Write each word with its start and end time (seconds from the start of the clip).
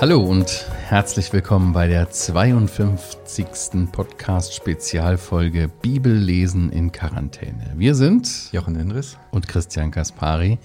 Hallo 0.00 0.22
und 0.22 0.66
herzlich 0.88 1.30
willkommen 1.30 1.74
bei 1.74 1.86
der 1.86 2.08
52. 2.08 3.46
Podcast-Spezialfolge 3.92 5.68
Bibellesen 5.68 6.72
in 6.72 6.90
Quarantäne. 6.90 7.74
Wir 7.76 7.94
sind 7.94 8.50
Jochen 8.50 8.76
Endres 8.76 9.18
und 9.30 9.46
Christian 9.46 9.90
Kaspari 9.90 10.58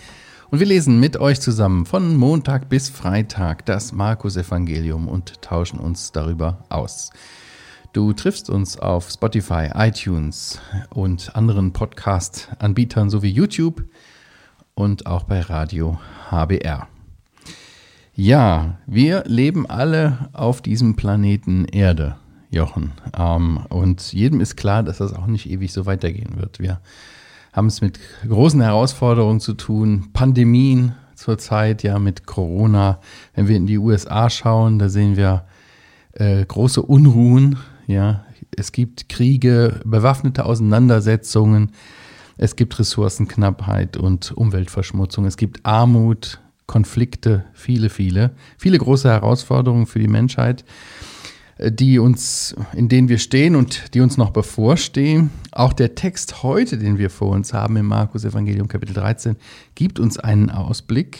und 0.52 0.60
wir 0.60 0.68
lesen 0.68 1.02
mit 1.02 1.18
euch 1.18 1.42
zusammen 1.42 1.86
von 1.86 2.16
Montag 2.16 2.70
bis 2.70 2.88
Freitag 2.88 3.66
das 3.66 3.92
Markus-Evangelium 3.92 5.10
und 5.10 5.42
tauschen 5.42 5.80
uns 5.80 6.14
darüber 6.14 6.64
aus. 6.70 7.10
Du 7.92 8.14
triffst 8.14 8.50
uns 8.50 8.80
auf 8.80 9.10
Spotify, 9.10 9.70
iTunes 9.74 10.62
und 10.92 11.36
anderen 11.36 11.74
Podcast-Anbietern 11.74 13.10
sowie 13.10 13.32
YouTube 13.32 13.84
und 14.76 15.08
auch 15.08 15.24
bei 15.24 15.42
Radio 15.42 16.00
HBR. 16.30 16.88
Ja, 18.14 18.78
wir 18.86 19.24
leben 19.26 19.70
alle 19.70 20.30
auf 20.32 20.62
diesem 20.62 20.96
Planeten 20.96 21.66
Erde, 21.66 22.16
Jochen. 22.50 22.92
Ähm, 23.18 23.60
und 23.70 24.14
jedem 24.14 24.40
ist 24.40 24.56
klar, 24.56 24.84
dass 24.84 25.00
das 25.00 25.14
auch 25.14 25.28
nicht 25.28 25.50
ewig 25.50 25.74
so 25.74 25.86
weitergehen 25.86 26.38
wird. 26.38 26.60
Wir 26.60 26.80
haben 27.52 27.68
es 27.68 27.82
mit 27.82 28.00
großen 28.28 28.62
Herausforderungen 28.62 29.40
zu 29.40 29.54
tun, 29.54 30.10
Pandemien 30.14 30.94
zurzeit, 31.16 31.84
ja 31.84 32.00
mit 32.00 32.26
Corona. 32.26 33.00
Wenn 33.34 33.48
wir 33.48 33.58
in 33.58 33.68
die 33.68 33.78
USA 33.78 34.30
schauen, 34.30 34.80
da 34.80 34.90
sehen 34.90 35.16
wir 35.16 35.46
äh, 36.14 36.46
große 36.46 36.82
Unruhen, 36.82 37.58
ja. 37.88 38.26
Es 38.58 38.72
gibt 38.72 39.10
Kriege, 39.10 39.82
bewaffnete 39.84 40.46
Auseinandersetzungen, 40.46 41.72
es 42.38 42.56
gibt 42.56 42.78
Ressourcenknappheit 42.78 43.98
und 43.98 44.32
Umweltverschmutzung, 44.32 45.26
es 45.26 45.38
gibt 45.38 45.66
Armut, 45.66 46.40
Konflikte, 46.68 47.46
viele, 47.54 47.90
viele, 47.90 48.32
viele 48.58 48.78
große 48.78 49.10
Herausforderungen 49.10 49.86
für 49.86 50.00
die 50.00 50.08
Menschheit, 50.08 50.66
äh, 51.58 51.72
die 51.72 52.00
uns, 52.00 52.56
in 52.74 52.90
denen 52.90 53.10
wir 53.10 53.20
stehen 53.20 53.56
und 53.56 53.94
die 53.94 54.02
uns 54.02 54.18
noch 54.18 54.32
bevorstehen. 54.32 55.30
Auch 55.52 55.74
der 55.74 55.96
Text 55.96 56.44
heute, 56.44 56.78
den 56.78 56.98
wir 56.98 57.10
vor 57.10 57.30
uns 57.30 57.54
haben 57.54 57.78
im 57.78 57.86
Markus 57.86 58.26
Evangelium 58.26 58.68
Kapitel 58.68 58.94
13, 58.94 59.36
gibt 59.76 60.00
uns 60.00 60.18
einen 60.18 60.50
Ausblick, 60.50 61.20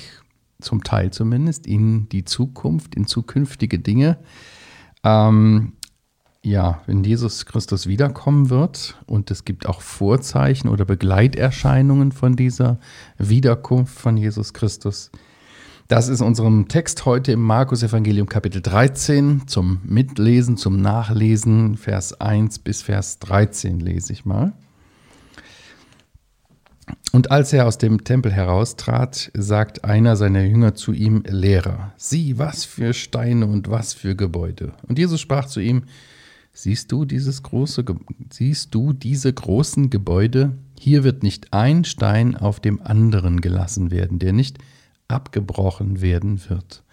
zum 0.62 0.84
Teil 0.84 1.12
zumindest, 1.12 1.68
in 1.68 2.10
die 2.10 2.26
Zukunft, 2.26 2.96
in 2.96 3.06
zukünftige 3.06 3.78
Dinge. 3.78 4.18
Ähm, 5.04 5.74
ja, 6.46 6.82
wenn 6.86 7.04
Jesus 7.04 7.46
Christus 7.46 7.88
wiederkommen 7.88 8.50
wird 8.50 8.96
und 9.08 9.32
es 9.32 9.46
gibt 9.46 9.66
auch 9.66 9.82
Vorzeichen 9.82 10.70
oder 10.70 10.86
Begleiterscheinungen 10.86 12.12
von 12.12 12.36
dieser 12.36 12.80
Wiederkunft 13.18 13.98
von 13.98 14.16
Jesus 14.16 14.54
Christus, 14.54 15.12
das 15.88 16.08
ist 16.08 16.22
unserem 16.22 16.68
Text 16.68 17.06
heute 17.06 17.32
im 17.32 17.42
Markus 17.42 17.84
Evangelium 17.84 18.30
Kapitel 18.30 18.62
13 18.62 19.48
zum 19.48 19.82
Mitlesen, 19.84 20.56
zum 20.58 20.82
Nachlesen, 20.82 21.78
Vers 21.78 22.20
1 22.22 22.60
bis 22.60 22.84
Vers 22.84 23.20
13 23.20 23.80
lese 23.80 24.14
ich 24.14 24.26
mal. 24.26 24.54
Und 27.12 27.32
als 27.32 27.54
er 27.54 27.66
aus 27.66 27.80
dem 27.80 28.04
Tempel 28.04 28.32
heraustrat, 28.32 29.32
sagt 29.34 29.84
einer 29.84 30.16
seiner 30.16 30.44
Jünger 30.44 30.76
zu 30.76 30.92
ihm, 30.92 31.24
Lehrer, 31.28 31.94
sieh, 31.98 32.38
was 32.38 32.66
für 32.66 32.94
Steine 32.94 33.48
und 33.48 33.70
was 33.70 33.94
für 33.94 34.16
Gebäude. 34.16 34.74
Und 34.88 35.00
Jesus 35.00 35.22
sprach 35.22 35.46
zu 35.46 35.60
ihm, 35.60 35.84
siehst 36.56 36.92
du 36.92 37.06
dieses 37.06 37.44
große, 37.44 37.86
siehst 38.32 38.74
du 38.74 38.94
diese 38.94 39.32
großen 39.32 39.92
Gebäude? 39.92 40.58
Hier 40.80 41.04
wird 41.04 41.22
nicht 41.22 41.54
ein 41.54 41.84
Stein 41.84 42.36
auf 42.36 42.60
dem 42.60 42.82
anderen 42.82 43.42
gelassen 43.42 43.92
werden, 43.92 44.18
der 44.18 44.34
nicht 44.34 44.58
abgebrochen 45.08 46.02
werden 46.02 46.50
wird. 46.50 46.84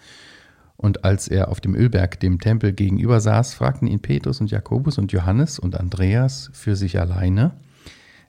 Und 0.77 1.05
als 1.05 1.29
er 1.29 1.49
auf 1.49 1.61
dem 1.61 1.75
Ölberg 1.75 2.21
dem 2.21 2.41
Tempel 2.41 2.73
gegenüber 2.73 3.21
saß, 3.21 3.55
fragten 3.55 3.87
ihn 3.87 4.03
Petrus 4.03 4.41
und 4.41 4.51
Jakobus 4.51 4.99
und 4.99 5.13
Johannes 5.13 5.59
und 5.59 5.79
Andreas 5.79 6.51
für 6.53 6.77
sich 6.77 7.01
alleine, 7.01 7.53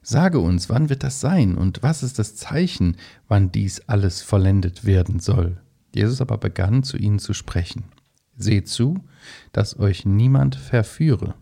Sage 0.06 0.38
uns, 0.38 0.68
wann 0.68 0.90
wird 0.90 1.02
das 1.02 1.20
sein 1.20 1.54
und 1.56 1.82
was 1.82 2.02
ist 2.02 2.18
das 2.18 2.36
Zeichen, 2.36 2.98
wann 3.26 3.50
dies 3.50 3.80
alles 3.88 4.20
vollendet 4.20 4.84
werden 4.84 5.18
soll? 5.18 5.56
Jesus 5.94 6.20
aber 6.20 6.36
begann 6.36 6.82
zu 6.82 6.98
ihnen 6.98 7.18
zu 7.18 7.32
sprechen. 7.32 7.84
Seht 8.36 8.68
zu, 8.68 8.98
dass 9.52 9.78
euch 9.78 10.04
niemand 10.04 10.56
verführe. 10.56 11.34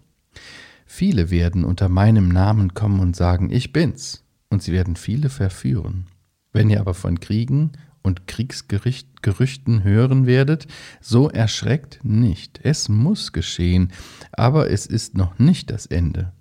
Viele 0.87 1.31
werden 1.31 1.65
unter 1.65 1.89
meinem 1.89 2.29
Namen 2.29 2.75
kommen 2.75 3.01
und 3.01 3.17
sagen, 3.17 3.51
ich 3.51 3.73
bin's, 3.73 4.25
und 4.51 4.63
sie 4.63 4.73
werden 4.73 4.97
viele 4.97 5.31
verführen. 5.31 6.07
Wenn 6.53 6.69
ihr 6.69 6.81
aber 6.81 6.93
von 6.93 7.19
Kriegen 7.19 7.73
und 8.03 8.27
Kriegsgerüchten 8.27 9.85
hören 9.85 10.27
werdet, 10.27 10.67
so 11.01 11.31
erschreckt 11.31 12.01
nicht. 12.05 12.61
Es 12.63 12.89
muss 12.89 13.33
geschehen, 13.33 13.93
aber 14.33 14.71
es 14.71 14.87
ist 14.87 15.17
noch 15.17 15.39
nicht 15.39 15.71
das 15.71 15.87
Ende. 15.87 16.33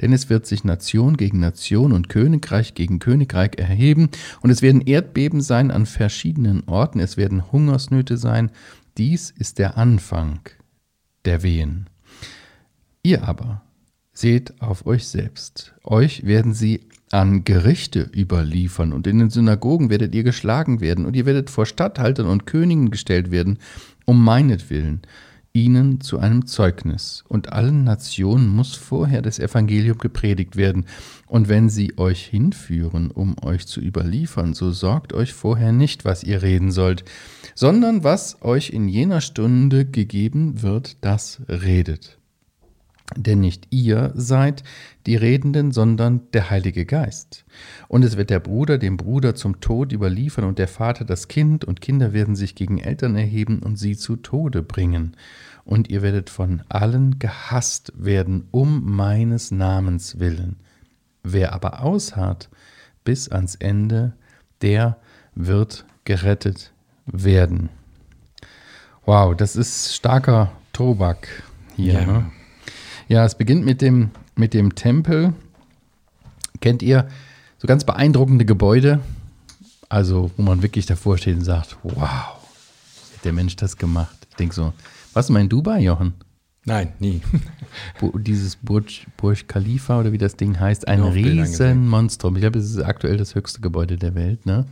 Denn 0.00 0.12
es 0.12 0.28
wird 0.28 0.46
sich 0.46 0.64
Nation 0.64 1.16
gegen 1.16 1.40
Nation 1.40 1.92
und 1.92 2.08
Königreich 2.08 2.74
gegen 2.74 2.98
Königreich 2.98 3.52
erheben, 3.58 4.10
und 4.40 4.50
es 4.50 4.62
werden 4.62 4.80
Erdbeben 4.80 5.40
sein 5.40 5.70
an 5.70 5.86
verschiedenen 5.86 6.64
Orten, 6.66 7.00
es 7.00 7.16
werden 7.16 7.50
Hungersnöte 7.52 8.16
sein. 8.16 8.50
Dies 8.98 9.30
ist 9.30 9.60
der 9.60 9.78
Anfang 9.78 10.40
der 11.24 11.44
Wehen. 11.44 11.88
Ihr 13.04 13.22
aber 13.22 13.62
seht 14.12 14.60
auf 14.60 14.86
euch 14.86 15.06
selbst. 15.06 15.72
Euch 15.84 16.26
werden 16.26 16.52
sie 16.52 16.80
an 17.12 17.44
Gerichte 17.44 18.10
überliefern, 18.12 18.92
und 18.92 19.06
in 19.06 19.20
den 19.20 19.30
Synagogen 19.30 19.88
werdet 19.88 20.16
ihr 20.16 20.24
geschlagen 20.24 20.80
werden, 20.80 21.06
und 21.06 21.14
ihr 21.14 21.26
werdet 21.26 21.48
vor 21.48 21.64
Statthaltern 21.64 22.26
und 22.26 22.44
Königen 22.44 22.90
gestellt 22.90 23.30
werden, 23.30 23.58
um 24.04 24.22
meinetwillen, 24.22 25.02
ihnen 25.58 26.00
zu 26.00 26.18
einem 26.18 26.46
Zeugnis. 26.46 27.24
Und 27.28 27.52
allen 27.52 27.84
Nationen 27.84 28.48
muss 28.48 28.74
vorher 28.74 29.22
das 29.22 29.38
Evangelium 29.38 29.98
gepredigt 29.98 30.56
werden. 30.56 30.86
Und 31.26 31.48
wenn 31.48 31.68
sie 31.68 31.98
euch 31.98 32.24
hinführen, 32.24 33.10
um 33.10 33.36
euch 33.42 33.66
zu 33.66 33.80
überliefern, 33.80 34.54
so 34.54 34.70
sorgt 34.70 35.12
euch 35.12 35.32
vorher 35.32 35.72
nicht, 35.72 36.04
was 36.04 36.22
ihr 36.22 36.42
reden 36.42 36.70
sollt, 36.70 37.04
sondern 37.54 38.04
was 38.04 38.40
euch 38.42 38.70
in 38.70 38.88
jener 38.88 39.20
Stunde 39.20 39.84
gegeben 39.84 40.62
wird, 40.62 40.96
das 41.00 41.40
redet 41.48 42.18
denn 43.16 43.40
nicht 43.40 43.66
ihr 43.70 44.12
seid 44.14 44.62
die 45.06 45.16
Redenden, 45.16 45.72
sondern 45.72 46.22
der 46.32 46.50
Heilige 46.50 46.84
Geist. 46.84 47.44
Und 47.88 48.04
es 48.04 48.16
wird 48.16 48.30
der 48.30 48.40
Bruder 48.40 48.78
dem 48.78 48.96
Bruder 48.96 49.34
zum 49.34 49.60
Tod 49.60 49.92
überliefern 49.92 50.44
und 50.44 50.58
der 50.58 50.68
Vater 50.68 51.04
das 51.04 51.28
Kind, 51.28 51.64
und 51.64 51.80
Kinder 51.80 52.12
werden 52.12 52.36
sich 52.36 52.54
gegen 52.54 52.78
Eltern 52.78 53.16
erheben 53.16 53.60
und 53.60 53.76
sie 53.76 53.96
zu 53.96 54.16
Tode 54.16 54.62
bringen. 54.62 55.16
Und 55.68 55.90
ihr 55.90 56.00
werdet 56.00 56.30
von 56.30 56.62
allen 56.70 57.18
gehasst 57.18 57.92
werden 57.94 58.48
um 58.52 58.90
meines 58.96 59.50
Namens 59.50 60.18
willen. 60.18 60.56
Wer 61.22 61.52
aber 61.52 61.82
ausharrt 61.82 62.48
bis 63.04 63.28
ans 63.28 63.54
Ende, 63.54 64.14
der 64.62 64.96
wird 65.34 65.84
gerettet 66.04 66.72
werden. 67.04 67.68
Wow, 69.04 69.36
das 69.36 69.56
ist 69.56 69.94
starker 69.94 70.52
Tobak 70.72 71.28
hier. 71.76 72.00
Ja. 72.00 72.06
Ne? 72.06 72.30
Ja, 73.08 73.26
es 73.26 73.34
beginnt 73.34 73.66
mit 73.66 73.82
dem, 73.82 74.10
mit 74.36 74.54
dem 74.54 74.74
Tempel. 74.74 75.34
Kennt 76.62 76.82
ihr 76.82 77.10
so 77.58 77.66
ganz 77.66 77.84
beeindruckende 77.84 78.46
Gebäude? 78.46 79.00
Also, 79.90 80.30
wo 80.38 80.42
man 80.42 80.62
wirklich 80.62 80.86
davor 80.86 81.18
steht 81.18 81.36
und 81.36 81.44
sagt, 81.44 81.76
wow, 81.82 82.00
hat 82.00 83.24
der 83.24 83.34
Mensch 83.34 83.56
das 83.56 83.76
gemacht? 83.76 84.16
Ich 84.30 84.36
denke 84.36 84.54
so, 84.54 84.72
was 85.14 85.30
mal 85.30 85.40
in 85.40 85.48
Dubai, 85.48 85.80
Jochen? 85.80 86.14
Nein, 86.64 86.92
nie. 86.98 87.22
Dieses 88.14 88.56
Burj, 88.56 89.06
Burj 89.16 89.44
Khalifa 89.46 89.98
oder 90.00 90.12
wie 90.12 90.18
das 90.18 90.36
Ding 90.36 90.60
heißt, 90.60 90.86
ein 90.86 91.02
Riesenmonstrum. 91.02 92.36
Ich 92.36 92.42
glaube, 92.42 92.58
es 92.58 92.70
ist 92.70 92.82
aktuell 92.82 93.16
das 93.16 93.34
höchste 93.34 93.60
Gebäude 93.60 93.96
der 93.96 94.14
Welt. 94.14 94.44
Ne? 94.44 94.66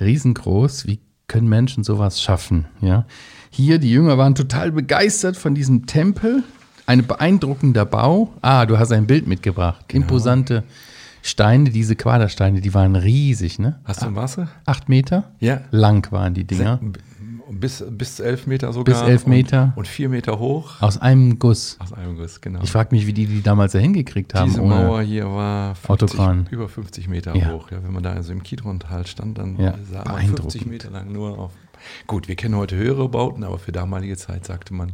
Riesengroß. 0.00 0.86
Wie 0.86 1.00
können 1.26 1.48
Menschen 1.48 1.82
sowas 1.82 2.22
schaffen? 2.22 2.66
Ja? 2.80 3.06
Hier, 3.50 3.78
die 3.78 3.90
Jünger 3.90 4.16
waren 4.16 4.36
total 4.36 4.70
begeistert 4.70 5.36
von 5.36 5.56
diesem 5.56 5.86
Tempel. 5.86 6.44
Ein 6.86 7.04
beeindruckender 7.06 7.84
Bau. 7.84 8.32
Ah, 8.40 8.66
du 8.66 8.78
hast 8.78 8.92
ein 8.92 9.06
Bild 9.06 9.26
mitgebracht. 9.26 9.86
Genau. 9.88 10.02
Imposante 10.02 10.62
Steine, 11.22 11.70
diese 11.70 11.96
Quadersteine, 11.96 12.60
die 12.60 12.74
waren 12.74 12.96
riesig, 12.96 13.58
ne? 13.58 13.80
Hast 13.84 14.02
du 14.02 14.06
ein 14.06 14.14
Wasser? 14.14 14.48
Acht 14.66 14.90
Meter? 14.90 15.32
Ja. 15.40 15.62
Lang 15.70 16.12
waren 16.12 16.34
die 16.34 16.44
Dinger. 16.44 16.78
Bis, 17.50 17.84
bis 17.88 18.20
elf 18.20 18.46
Meter 18.46 18.72
sogar. 18.72 18.94
Bis 18.94 19.08
elf 19.08 19.26
Meter. 19.26 19.72
Und, 19.74 19.78
und, 19.78 19.88
vier 19.88 20.08
Meter 20.08 20.38
hoch. 20.38 20.80
Aus 20.80 20.98
einem 20.98 21.38
Guss. 21.38 21.76
Aus 21.78 21.92
einem 21.92 22.16
Guss, 22.16 22.40
genau. 22.40 22.62
Ich 22.62 22.70
frage 22.70 22.94
mich, 22.94 23.06
wie 23.06 23.12
die 23.12 23.26
die 23.26 23.42
damals 23.42 23.72
da 23.72 23.78
hingekriegt 23.78 24.34
haben. 24.34 24.50
Diese 24.50 24.62
Mauer 24.62 25.02
hier 25.02 25.26
war 25.26 25.74
50, 25.74 26.50
über 26.50 26.68
50 26.68 27.08
Meter 27.08 27.36
ja. 27.36 27.52
hoch. 27.52 27.70
Ja, 27.70 27.82
wenn 27.82 27.92
man 27.92 28.02
da 28.02 28.12
also 28.12 28.32
im 28.32 28.42
Kidron-Tal 28.42 29.06
stand, 29.06 29.38
dann 29.38 29.58
ja, 29.58 29.74
sah 29.90 30.04
man 30.04 30.26
50 30.26 30.66
Meter 30.66 30.90
lang 30.90 31.12
nur 31.12 31.38
auf. 31.38 31.52
Gut, 32.06 32.28
wir 32.28 32.36
kennen 32.36 32.56
heute 32.56 32.76
höhere 32.76 33.08
Bauten, 33.08 33.44
aber 33.44 33.58
für 33.58 33.72
damalige 33.72 34.16
Zeit 34.16 34.46
sagte 34.46 34.72
man, 34.72 34.92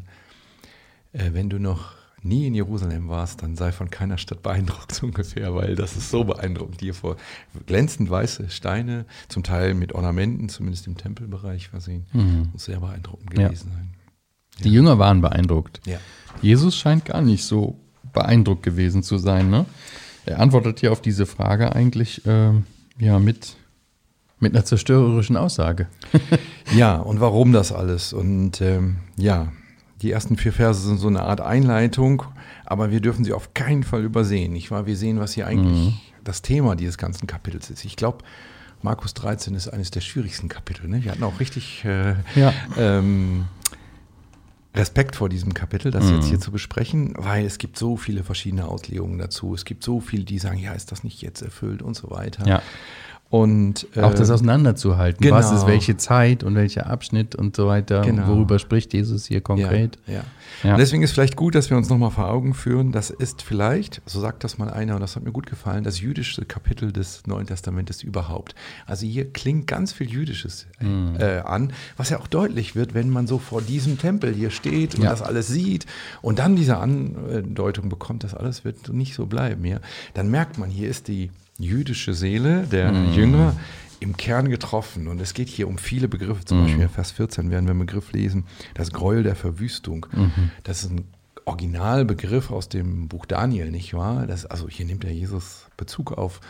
äh, 1.13 1.31
wenn 1.33 1.51
du 1.51 1.59
noch 1.59 2.00
nie 2.23 2.47
in 2.47 2.55
Jerusalem 2.55 3.09
warst, 3.09 3.43
dann 3.43 3.57
sei 3.57 3.73
von 3.73 3.91
keiner 3.91 4.19
Stadt 4.19 4.43
beeindruckt 4.43 4.93
so 4.95 5.07
ungefähr, 5.07 5.55
weil 5.55 5.75
das 5.75 5.97
ist 5.97 6.11
so 6.11 6.25
beeindruckend 6.25 6.81
hier 6.81 6.95
vor 6.95 7.17
glänzend 7.67 8.11
weiße 8.11 8.51
Steine, 8.51 9.07
zum 9.29 9.43
Teil 9.43 9.75
mit 9.75 9.95
Ornamenten, 9.95 10.49
zumindest 10.49 10.87
im 10.87 10.97
Tempelbereich 10.97 11.69
versehen. 11.69 12.07
Mhm. 12.13 12.51
Muss 12.53 12.65
sehr 12.65 12.81
beeindruckend 12.81 13.31
gewesen 13.31 13.71
ja. 13.71 13.77
sein. 13.77 13.95
Die 14.63 14.69
ja. 14.69 14.75
Jünger 14.75 14.99
waren 14.99 15.21
beeindruckt. 15.21 15.81
Ja. 15.87 15.99
Jesus 16.43 16.77
scheint 16.77 17.05
gar 17.05 17.23
nicht 17.23 17.45
so 17.45 17.79
beeindruckt 18.13 18.63
gewesen 18.63 19.03
zu 19.03 19.19
sein. 19.19 19.51
Ne? 19.51 19.67
Er 20.27 20.41
antwortet 20.41 20.83
ja 20.83 20.91
auf 20.91 21.01
diese 21.01 21.27
Frage 21.27 21.75
eigentlich 21.75 22.27
äh, 22.27 22.53
ja, 22.99 23.19
mit, 23.19 23.57
mit 24.39 24.55
einer 24.55 24.65
zerstörerischen 24.65 25.37
Aussage. 25.37 25.89
ja, 26.75 26.97
und 26.97 27.21
warum 27.21 27.53
das 27.53 27.73
alles? 27.73 28.13
Und 28.13 28.61
ähm, 28.61 28.99
ja, 29.17 29.53
die 30.03 30.11
ersten 30.11 30.37
vier 30.37 30.53
Verse 30.53 30.81
sind 30.81 30.99
so 30.99 31.09
eine 31.09 31.23
Art 31.23 31.41
Einleitung, 31.41 32.23
aber 32.65 32.91
wir 32.91 33.01
dürfen 33.01 33.25
sie 33.25 33.33
auf 33.33 33.55
keinen 33.55 33.83
Fall 33.83 34.05
übersehen. 34.05 34.53
Nicht 34.53 34.71
wahr? 34.71 34.87
Wir 34.87 34.97
sehen, 34.97 35.21
was 35.21 35.35
hier 35.35 35.47
eigentlich 35.47 35.91
mhm. 35.91 36.01
das 36.25 36.43
Thema 36.43 36.77
dieses 36.77 36.99
ganzen 36.99 37.27
Kapitels 37.27 37.71
ist. 37.71 37.85
Ich 37.85 37.97
glaube, 37.97 38.19
Markus 38.83 39.15
13 39.15 39.55
ist 39.55 39.69
eines 39.69 39.91
der 39.91 40.01
schwierigsten 40.01 40.49
Kapitel. 40.49 40.89
Ne? 40.89 41.05
Wir 41.05 41.13
hatten 41.13 41.25
auch 41.25 41.39
richtig 41.39 41.85
äh, 41.85 42.15
ja. 42.35 42.53
ähm, 42.79 43.45
Respekt 44.75 45.17
vor 45.17 45.29
diesem 45.29 45.53
Kapitel, 45.53 45.91
das 45.91 46.05
mhm. 46.05 46.17
jetzt 46.17 46.29
hier 46.29 46.41
zu 46.41 46.51
besprechen, 46.51 47.15
weil 47.17 47.45
es 47.45 47.59
gibt 47.59 47.77
so 47.77 47.97
viele 47.97 48.23
verschiedene 48.23 48.67
Auslegungen 48.67 49.19
dazu. 49.19 49.55
Es 49.55 49.65
gibt 49.65 49.83
so 49.83 50.01
viele, 50.01 50.25
die 50.25 50.39
sagen, 50.39 50.59
ja, 50.59 50.73
ist 50.73 50.93
das 50.93 51.05
nicht 51.05 51.21
jetzt 51.23 51.43
erfüllt 51.43 51.83
und 51.83 51.95
so 51.95 52.11
weiter. 52.11 52.47
Ja. 52.47 52.63
Und, 53.31 53.87
äh, 53.95 54.01
auch 54.01 54.13
das 54.13 54.29
auseinanderzuhalten. 54.29 55.23
Genau. 55.23 55.37
Was 55.37 55.53
ist 55.53 55.65
welche 55.69 55.97
Zeit 55.97 56.43
und 56.43 56.57
welcher 56.57 56.89
Abschnitt 56.89 57.37
und 57.37 57.55
so 57.55 57.69
weiter. 57.69 58.01
Genau. 58.01 58.27
Worüber 58.27 58.59
spricht 58.59 58.93
Jesus 58.93 59.27
hier 59.27 59.41
konkret? 59.41 59.99
Ja, 60.09 60.15
ja. 60.15 60.23
ja. 60.65 60.73
Und 60.73 60.81
deswegen 60.81 61.05
ist 61.05 61.13
vielleicht 61.13 61.37
gut, 61.37 61.55
dass 61.55 61.71
wir 61.71 61.77
uns 61.77 61.89
nochmal 61.89 62.11
vor 62.11 62.29
Augen 62.29 62.55
führen, 62.55 62.91
das 62.91 63.11
ist 63.11 63.43
vielleicht, 63.43 64.03
so 64.05 64.19
sagt 64.19 64.43
das 64.43 64.59
mal 64.59 64.69
einer, 64.69 64.97
und 64.97 65.01
das 65.01 65.15
hat 65.15 65.23
mir 65.23 65.31
gut 65.31 65.47
gefallen, 65.47 65.85
das 65.85 66.01
jüdischste 66.01 66.45
Kapitel 66.45 66.91
des 66.91 67.25
Neuen 67.29 67.47
Testamentes 67.47 68.03
überhaupt. 68.03 68.57
Also 68.85 69.07
hier 69.07 69.33
klingt 69.33 69.69
ganz 69.69 69.93
viel 69.93 70.11
Jüdisches 70.11 70.67
mhm. 70.81 71.15
äh, 71.21 71.39
an, 71.39 71.73
was 71.97 72.11
ja 72.11 72.19
auch 72.19 72.27
deutlich 72.27 72.75
wird, 72.75 72.95
wenn 72.95 73.11
man 73.11 73.29
so 73.29 73.39
vor 73.39 73.63
diesem 73.63 73.97
Tempel 73.97 74.35
hier 74.35 74.51
steht 74.51 74.97
und 74.97 75.05
ja. 75.05 75.11
das 75.11 75.23
alles 75.23 75.47
sieht 75.47 75.87
und 76.21 76.41
dann 76.41 76.57
diese 76.57 76.79
Andeutung 76.79 77.89
bekommt, 77.91 78.25
das 78.25 78.35
alles 78.35 78.65
wird 78.65 78.93
nicht 78.93 79.15
so 79.15 79.27
bleiben. 79.27 79.65
Ja? 79.65 79.79
Dann 80.15 80.33
merkt 80.33 80.59
man, 80.59 80.69
hier 80.69 80.89
ist 80.89 81.07
die 81.07 81.31
jüdische 81.63 82.15
Seele 82.15 82.67
der 82.67 82.93
mhm. 82.93 83.13
Jünger 83.15 83.57
im 84.01 84.17
Kern 84.17 84.49
getroffen. 84.49 85.09
Und 85.09 85.21
es 85.21 85.35
geht 85.35 85.49
hier 85.49 85.69
um 85.69 85.79
viele 85.79 86.09
Begriffe. 86.09 86.45
Zum 86.45 86.59
mhm. 86.59 86.65
Beispiel 86.65 86.83
in 86.83 86.89
Vers 86.89 87.11
14 87.13 87.51
werden 87.51 87.67
wir 87.67 87.71
einen 87.71 87.81
Begriff 87.81 88.13
lesen, 88.13 88.45
das 88.75 88.91
Gräuel 88.91 89.23
der 89.23 89.37
Verwüstung. 89.37 90.07
Mhm. 90.13 90.51
Das 90.65 90.83
ist 90.83 90.91
ein 90.91 91.05
Originalbegriff 91.45 92.51
aus 92.51 92.69
dem 92.69 93.09
Buch 93.09 93.27
Daniel, 93.27 93.71
nicht 93.71 93.95
wahr? 93.95 94.27
Das, 94.27 94.47
also 94.47 94.69
hier 94.69 94.87
nimmt 94.87 95.03
der 95.03 95.13
Jesus 95.13 95.67
Bezug 95.77 96.13
auf 96.13 96.41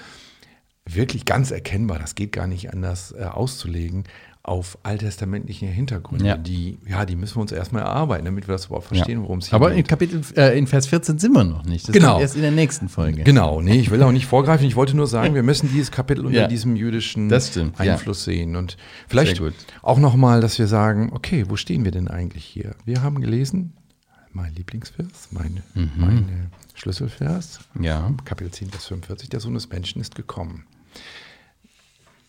wirklich 0.87 1.25
ganz 1.25 1.50
erkennbar, 1.50 1.99
das 1.99 2.15
geht 2.15 2.32
gar 2.32 2.47
nicht 2.47 2.73
anders 2.73 3.12
äh, 3.12 3.25
auszulegen, 3.25 4.05
auf 4.43 4.79
alttestamentliche 4.82 5.67
Hintergründe, 5.67 6.27
ja. 6.27 6.37
die, 6.37 6.79
ja, 6.88 7.05
die 7.05 7.15
müssen 7.15 7.37
wir 7.37 7.43
uns 7.43 7.53
erstmal 7.53 7.82
erarbeiten, 7.82 8.25
damit 8.25 8.49
wir 8.49 8.53
das 8.53 8.67
überhaupt 8.67 8.87
verstehen, 8.87 9.19
ja. 9.19 9.23
worum 9.23 9.38
es 9.41 9.49
hier 9.49 9.55
Aber 9.55 9.67
geht. 9.67 9.73
Aber 9.73 9.79
in 9.79 9.87
Kapitel, 9.87 10.23
äh, 10.35 10.59
in 10.59 10.67
Vers 10.67 10.87
14 10.87 11.19
sind 11.19 11.32
wir 11.32 11.44
noch 11.44 11.65
nicht. 11.65 11.87
Das 11.87 11.93
genau. 11.93 12.19
erst 12.19 12.37
in 12.37 12.43
der 12.43 12.50
nächsten 12.50 12.88
Folge. 12.88 13.23
Genau, 13.23 13.61
nee, 13.61 13.79
ich 13.79 13.91
will 13.91 14.03
auch 14.03 14.12
nicht 14.12 14.27
vorgreifen. 14.27 14.67
Ich 14.67 14.77
wollte 14.77 14.97
nur 14.97 15.06
sagen, 15.06 15.35
wir 15.35 15.43
müssen 15.43 15.71
dieses 15.71 15.91
Kapitel 15.91 16.25
unter 16.25 16.41
ja. 16.41 16.47
diesem 16.49 16.75
jüdischen 16.75 17.31
Einfluss 17.77 18.25
sehen. 18.25 18.56
Und 18.56 18.79
vielleicht 19.09 19.41
auch 19.82 19.99
nochmal, 19.99 20.41
dass 20.41 20.59
wir 20.59 20.67
sagen, 20.67 21.11
okay, 21.12 21.44
wo 21.49 21.56
stehen 21.56 21.85
wir 21.85 21.93
denn 21.93 22.09
eigentlich 22.09 22.44
hier? 22.44 22.75
Wir 22.87 23.03
haben 23.03 23.21
gelesen, 23.21 23.75
mein 24.32 24.55
Lieblingsvers, 24.55 25.29
mein, 25.32 25.62
mhm. 25.75 25.91
mein 25.97 26.50
Schlüsselvers, 26.81 27.61
ja. 27.79 28.11
Kapitel 28.25 28.50
10, 28.50 28.71
Vers 28.71 28.87
45, 28.87 29.29
der 29.29 29.41
Sohn 29.41 29.53
des 29.53 29.69
Menschen 29.69 30.00
ist 30.00 30.15
gekommen. 30.15 30.65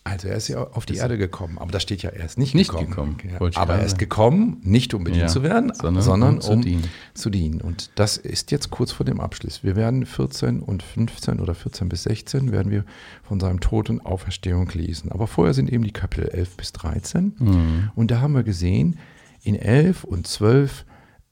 Also 0.03 0.27
er 0.27 0.35
ist 0.35 0.49
ja 0.49 0.61
auf 0.61 0.85
die 0.85 0.95
Erde 0.95 1.17
gekommen, 1.17 1.57
aber 1.57 1.71
da 1.71 1.79
steht 1.79 2.01
ja, 2.01 2.09
er 2.09 2.25
ist 2.25 2.37
nicht, 2.37 2.53
nicht 2.53 2.71
gekommen. 2.71 3.15
gekommen. 3.15 3.51
Ja. 3.53 3.61
Aber 3.61 3.75
er 3.75 3.85
ist 3.85 3.97
gekommen, 3.97 4.59
nicht 4.63 4.93
um 4.93 5.05
bedient 5.05 5.21
ja, 5.21 5.27
zu 5.27 5.43
werden, 5.43 5.71
sondern, 5.73 6.03
sondern 6.03 6.35
um, 6.35 6.41
zu, 6.41 6.51
um 6.51 6.61
dienen. 6.63 6.83
zu, 7.13 7.29
dienen. 7.29 7.61
Und 7.61 7.91
das 7.95 8.17
ist 8.17 8.51
jetzt 8.51 8.71
kurz 8.71 8.91
vor 8.91 9.05
dem 9.05 9.21
Abschluss. 9.21 9.63
Wir 9.63 9.77
werden 9.77 10.05
14 10.05 10.59
und 10.59 10.83
15 10.83 11.39
oder 11.39 11.55
14 11.55 11.87
bis 11.87 12.03
16 12.03 12.51
werden 12.51 12.71
wir 12.71 12.83
von 13.23 13.39
seinem 13.39 13.61
Tod 13.61 13.89
und 13.89 14.05
Auferstehung 14.05 14.67
lesen. 14.73 15.13
Aber 15.13 15.27
vorher 15.27 15.53
sind 15.53 15.71
eben 15.71 15.85
die 15.85 15.93
Kapitel 15.93 16.27
11 16.27 16.57
bis 16.57 16.73
13. 16.73 17.35
Mhm. 17.37 17.91
Und 17.95 18.11
da 18.11 18.19
haben 18.19 18.33
wir 18.33 18.43
gesehen, 18.43 18.97
in 19.43 19.55
11 19.55 20.03
und 20.03 20.27
12 20.27 20.83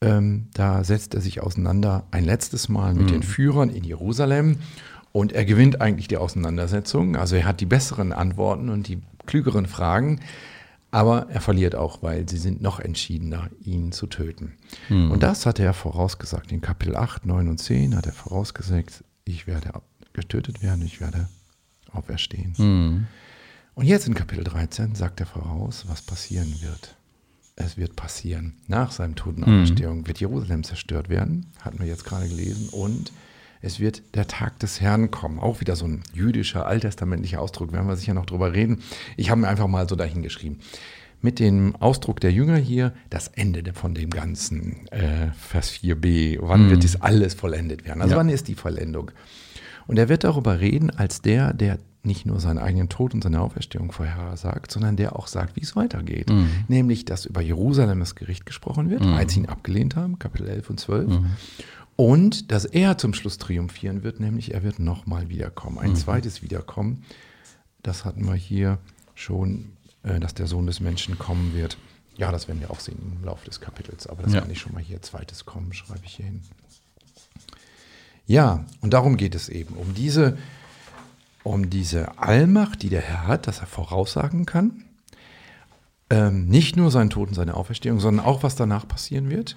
ähm, 0.01 0.48
da 0.54 0.84
setzt 0.84 1.13
er 1.13 1.22
sich 1.22 1.42
auseinander 1.42 2.06
ein 2.12 2.24
letztes 2.24 2.69
Mal 2.69 2.94
mit 2.94 3.07
mhm. 3.07 3.12
den 3.12 3.24
Führern 3.24 3.69
in 3.69 3.84
Jerusalem 3.84 4.57
und 5.12 5.34
er 5.34 5.46
gewinnt 5.46 5.81
eigentlich 5.81 6.07
die 6.07 6.18
Auseinandersetzung. 6.18 7.16
Also 7.16 7.36
er 7.36 7.46
hat 7.46 7.62
die 7.62 7.66
besseren 7.66 8.13
Antworten 8.13 8.69
und 8.69 8.88
die 8.88 9.01
klügeren 9.25 9.66
Fragen. 9.66 10.19
Aber 10.92 11.30
er 11.30 11.42
verliert 11.42 11.75
auch, 11.75 12.01
weil 12.01 12.28
sie 12.28 12.38
sind 12.38 12.62
noch 12.62 12.80
entschiedener, 12.80 13.50
ihn 13.63 13.92
zu 13.92 14.07
töten. 14.07 14.54
Hm. 14.88 15.12
Und 15.12 15.22
das 15.22 15.46
hat 15.46 15.60
er 15.60 15.74
vorausgesagt. 15.74 16.52
In 16.52 16.62
Kapitel 16.62 16.95
8, 16.95 17.28
9 17.28 17.48
und 17.48 17.60
10 17.60 17.95
hat 17.95 18.07
er 18.07 18.12
vorausgesagt, 18.12 19.04
ich 19.24 19.45
werde 19.45 19.72
getötet 20.13 20.63
werden, 20.63 20.84
ich 20.84 21.00
werde 21.00 21.30
auferstehen. 21.92 22.56
Hm. 22.56 23.07
Und 23.75 23.86
jetzt 23.86 24.07
in 24.07 24.16
Kapitel 24.16 24.44
13 24.44 24.95
sagt 24.95 25.19
er 25.19 25.28
voraus, 25.28 25.86
was 25.88 26.02
passieren 26.02 26.56
wird. 26.62 26.95
Es 27.59 27.77
wird 27.77 27.95
passieren. 27.95 28.53
Nach 28.67 28.91
seinem 28.91 29.15
Tod 29.15 29.38
und 29.38 29.45
hm. 29.45 29.61
Auferstehung 29.61 30.07
wird 30.07 30.19
Jerusalem 30.19 30.63
zerstört 30.63 31.09
werden, 31.09 31.45
hatten 31.61 31.79
wir 31.79 31.85
jetzt 31.85 32.06
gerade 32.06 32.27
gelesen, 32.27 32.69
und 32.69 33.11
es 33.61 33.79
wird 33.79 34.01
der 34.15 34.27
Tag 34.27 34.59
des 34.59 34.79
Herrn 34.79 35.11
kommen. 35.11 35.39
Auch 35.39 35.59
wieder 35.59 35.75
so 35.75 35.85
ein 35.85 36.01
jüdischer, 36.13 36.65
alttestamentlicher 36.65 37.41
Ausdruck, 37.41 37.73
werden 37.73 37.88
wir 37.88 37.97
sicher 37.97 38.13
noch 38.13 38.25
drüber 38.25 38.53
reden. 38.53 38.81
Ich 39.17 39.29
habe 39.29 39.41
mir 39.41 39.50
einfach 39.50 39.67
mal 39.67 39.88
so 39.88 39.95
dahingeschrieben. 39.95 40.59
Mit 41.21 41.39
dem 41.39 41.75
Ausdruck 41.75 42.21
der 42.21 42.31
Jünger 42.31 42.56
hier, 42.56 42.94
das 43.09 43.27
Ende 43.27 43.73
von 43.73 43.94
dem 43.94 44.09
Ganzen, 44.09 44.88
äh, 44.88 45.31
Vers 45.38 45.71
4b, 45.71 46.38
wann 46.39 46.67
mm. 46.67 46.69
wird 46.69 46.83
das 46.85 47.01
alles 47.01 47.33
vollendet 47.33 47.83
werden? 47.83 48.01
Also 48.01 48.13
ja. 48.13 48.17
wann 48.17 48.29
ist 48.29 48.47
die 48.47 48.56
Vollendung? 48.56 49.11
Und 49.85 50.00
er 50.00 50.07
wird 50.07 50.23
darüber 50.23 50.61
reden 50.61 50.91
als 50.91 51.21
der, 51.21 51.53
der 51.53 51.79
nicht 52.01 52.25
nur 52.25 52.40
seinen 52.40 52.60
eigenen 52.60 52.90
Tod 52.90 53.13
und 53.13 53.24
seine 53.24 53.42
Auferstehung 53.42 53.92
vorhersagt, 53.92 54.72
sondern 54.72 54.96
der 54.96 55.18
auch 55.18 55.28
sagt, 55.28 55.56
wie 55.56 55.62
es 55.62 55.75
weitergeht. 55.75 56.30
Mhm. 56.30 56.50
Nämlich, 56.68 57.06
dass 57.06 57.25
über 57.25 57.42
Jerusalem 57.42 58.00
das 58.00 58.16
Gericht 58.16 58.46
gesprochen 58.46 58.90
wird, 58.90 59.01
mhm. 59.01 59.13
als 59.13 59.34
sie 59.34 59.42
ihn 59.42 59.48
abgelehnt 59.48 59.96
haben, 59.96 60.18
Kapitel 60.18 60.48
11 60.48 60.69
und 60.69 60.80
12. 60.80 61.10
Mhm. 61.10 61.25
Und 61.98 62.51
dass 62.51 62.63
er 62.63 62.98
zum 62.98 63.13
Schluss 63.13 63.38
triumphieren 63.38 64.04
wird, 64.04 64.22
nämlich 64.22 64.54
er 64.54 64.63
wird 64.63 64.80
nochmal 64.80 65.28
wiederkommen. 65.28 65.78
Ein 65.80 65.92
mhm. 65.92 65.96
zweites 65.96 66.42
Wiederkommen. 66.42 67.04
Das 67.84 68.06
hatten 68.06 68.25
wir 68.25 68.36
hier 68.36 68.78
schon, 69.16 69.73
äh, 70.04 70.19
dass 70.19 70.33
der 70.33 70.47
Sohn 70.47 70.66
des 70.66 70.80
Menschen 70.80 71.19
kommen 71.19 71.54
wird. 71.54 71.78
Ja, 72.16 72.31
das 72.31 72.47
werden 72.47 72.62
wir 72.62 72.71
auch 72.71 72.80
sehen 72.80 73.18
im 73.18 73.26
Laufe 73.26 73.45
des 73.45 73.59
Kapitels. 73.59 74.07
Aber 74.07 74.23
das 74.23 74.33
ja. 74.33 74.40
kann 74.40 74.50
ich 74.50 74.59
schon 74.59 74.73
mal 74.73 74.81
hier 74.81 75.02
zweites 75.02 75.45
kommen, 75.45 75.73
schreibe 75.73 76.02
ich 76.06 76.16
hier 76.16 76.26
hin. 76.26 76.42
Ja, 78.26 78.66
und 78.81 78.94
darum 78.94 79.18
geht 79.18 79.35
es 79.35 79.50
eben, 79.50 79.76
um 79.76 79.94
diese, 79.94 80.38
um 81.44 81.69
diese 81.69 82.18
Allmacht, 82.18 82.81
die 82.84 82.90
der 82.90 83.02
Herr 83.02 83.28
hat, 83.28 83.48
dass 83.48 83.60
er 83.60 83.68
voraussagen 83.68 84.46
kann. 84.46 84.84
Ähm, 86.10 86.48
nicht 86.48 86.76
nur 86.76 86.92
seinen 86.92 87.10
Tod 87.10 87.30
und 87.30 87.36
seine 87.36 87.54
Auferstehung, 87.54 88.00
sondern 88.00 88.26
auch, 88.26 88.44
was 88.44 88.56
danach 88.56 88.88
passieren 88.88 89.30
wird. 89.30 89.56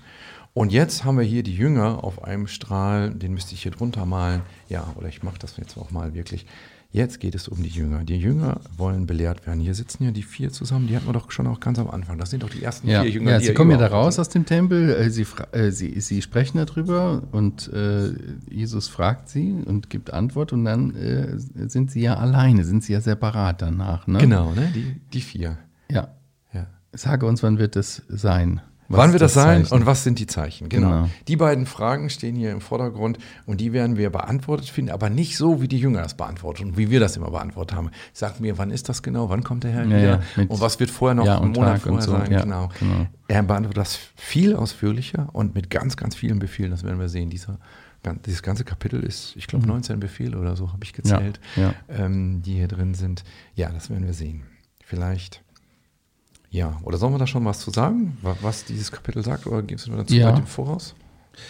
Und 0.55 0.71
jetzt 0.71 1.05
haben 1.05 1.17
wir 1.17 1.25
hier 1.25 1.43
die 1.43 1.57
Jünger 1.57 2.05
auf 2.05 2.25
einem 2.25 2.47
Strahl, 2.47 3.11
den 3.11 3.33
müsste 3.33 3.55
ich 3.55 3.63
hier 3.63 3.73
drunter 3.73 4.05
malen. 4.05 4.43
Ja, 4.69 4.93
oder 4.97 5.09
ich 5.09 5.23
mache 5.23 5.39
das 5.39 5.57
jetzt 5.57 5.79
auch 5.79 5.91
mal 5.91 6.13
wirklich. 6.13 6.47
Jetzt 6.95 7.21
geht 7.21 7.35
es 7.35 7.49
um 7.49 7.63
die 7.63 7.71
Jünger. 7.71 8.05
Die 8.05 8.19
Jünger 8.19 8.61
wollen 8.77 9.07
belehrt 9.07 9.47
werden. 9.47 9.61
Hier 9.61 9.75
sitzen 9.75 10.05
ja 10.05 10.11
die 10.11 10.23
vier 10.23 10.53
zusammen, 10.53 10.89
die 10.89 10.95
hatten 10.95 11.07
wir 11.07 11.15
doch 11.15 11.31
schon 11.31 11.47
auch 11.47 11.59
ganz 11.59 11.79
am 11.79 11.89
Anfang. 11.89 12.19
Das 12.19 12.29
sind 12.29 12.43
doch 12.43 12.51
die 12.51 12.63
ersten 12.63 12.87
ja, 12.87 13.01
vier 13.01 13.11
Jünger. 13.11 13.31
Ja, 13.31 13.41
sie 13.41 13.55
kommen 13.55 13.71
ja 13.71 13.79
da 13.79 13.87
raus 13.87 14.19
aus 14.19 14.29
dem 14.29 14.45
Tempel, 14.45 14.91
äh, 14.91 15.09
sie, 15.09 15.27
äh, 15.53 15.71
sie, 15.71 15.99
sie 16.01 16.21
sprechen 16.21 16.59
darüber 16.59 17.23
und 17.33 17.73
äh, 17.73 18.13
Jesus 18.51 18.89
fragt 18.89 19.31
sie 19.31 19.53
und 19.65 19.89
gibt 19.89 20.13
Antwort 20.13 20.53
und 20.53 20.67
dann 20.67 20.95
äh, 20.95 21.39
sind 21.39 21.91
sie 21.91 22.03
ja 22.03 22.17
alleine, 22.17 22.63
sind 22.67 22.85
sie 22.85 22.93
ja 22.93 23.01
separat 23.01 23.63
danach. 23.63 24.07
Ne? 24.07 24.19
Genau, 24.19 24.53
ne? 24.53 24.71
die, 24.75 25.01
die 25.15 25.21
vier. 25.23 25.57
Ja. 25.91 26.09
ja. 26.53 26.67
Sage 26.93 27.25
uns, 27.25 27.43
wann 27.43 27.59
wird 27.59 27.77
es 27.77 28.03
sein? 28.09 28.61
Wann 28.97 29.13
wird 29.13 29.23
das, 29.23 29.35
das 29.35 29.43
sein 29.43 29.67
und 29.67 29.87
was 29.87 30.05
sind 30.05 30.19
die 30.19 30.27
Zeichen? 30.27 30.69
Genau. 30.69 30.89
genau. 30.89 31.09
Die 31.29 31.37
beiden 31.37 31.67
Fragen 31.67 32.11
stehen 32.11 32.37
hier 32.37 32.53
im 32.53 32.61
Vordergrund 32.61 33.19
und 33.47 33.61
die 33.61 33.73
werden 33.73 33.97
wir 33.97 34.11
beantwortet 34.11 34.69
finden, 34.69 34.91
aber 34.91 35.11
nicht 35.11 35.37
so, 35.37 35.63
wie 35.63 35.69
die 35.69 35.79
Jünger 35.79 36.03
das 36.03 36.15
beantworten 36.15 36.65
und 36.65 36.77
wie 36.77 36.91
wir 36.91 37.01
das 37.01 37.17
immer 37.17 37.31
beantwortet 37.31 37.77
haben. 37.77 37.91
Sag 38.13 38.41
mir, 38.41 38.59
wann 38.59 38.71
ist 38.71 38.89
das 38.89 39.03
genau? 39.03 39.29
Wann 39.29 39.43
kommt 39.43 39.65
der 39.65 39.73
Herr 39.73 39.85
ja, 39.85 39.89
wieder? 39.89 40.23
Ja, 40.37 40.45
und 40.49 40.61
was 40.61 40.79
wird 40.79 40.91
vorher 40.91 41.15
noch 41.15 41.27
ja, 41.27 41.41
einen 41.41 41.53
Monat 41.53 41.83
Tag 41.83 41.83
vorher 41.83 42.03
so. 42.03 42.13
sein? 42.13 42.29
Genau. 42.29 42.69
genau. 42.79 43.07
Er 43.29 43.43
beantwortet 43.43 43.79
das 43.79 43.99
viel 44.17 44.55
ausführlicher 44.55 45.29
und 45.33 45.55
mit 45.55 45.71
ganz, 45.71 45.97
ganz 45.97 46.15
vielen 46.15 46.39
Befehlen. 46.39 46.71
Das 46.71 46.85
werden 46.85 47.01
wir 47.01 47.09
sehen. 47.09 47.31
Dieser 47.31 47.59
dieses 48.27 48.43
ganze 48.43 48.65
Kapitel 48.65 49.03
ist, 49.03 49.37
ich 49.37 49.47
glaube, 49.47 49.67
19 49.67 50.01
Befehle 50.01 50.37
oder 50.39 50.57
so 50.57 50.73
habe 50.73 50.83
ich 50.83 50.93
gezählt, 50.93 51.39
ähm, 51.89 52.43
die 52.43 52.55
hier 52.55 52.69
drin 52.69 52.95
sind. 52.95 53.23
Ja, 53.55 53.71
das 53.71 53.91
werden 53.91 54.05
wir 54.05 54.13
sehen. 54.13 54.43
Vielleicht 54.85 55.43
ja, 56.53 56.79
oder 56.85 56.99
sollen 56.99 57.15
wir 57.15 57.19
da 57.19 57.27
schon 57.27 57.47
was 57.47 57.61
zu 57.61 57.71
sagen, 57.71 58.19
was 58.43 58.67
dieses 58.67 58.93
Kapitel 58.93 59.25
sagt, 59.25 59.47
oder 59.47 59.63
gibst 59.63 59.87
du 59.87 59.91
mir 59.91 59.97
dazu 59.99 60.15
ja. 60.15 60.31
weit 60.31 60.39
im 60.39 60.47
Voraus? 60.47 60.95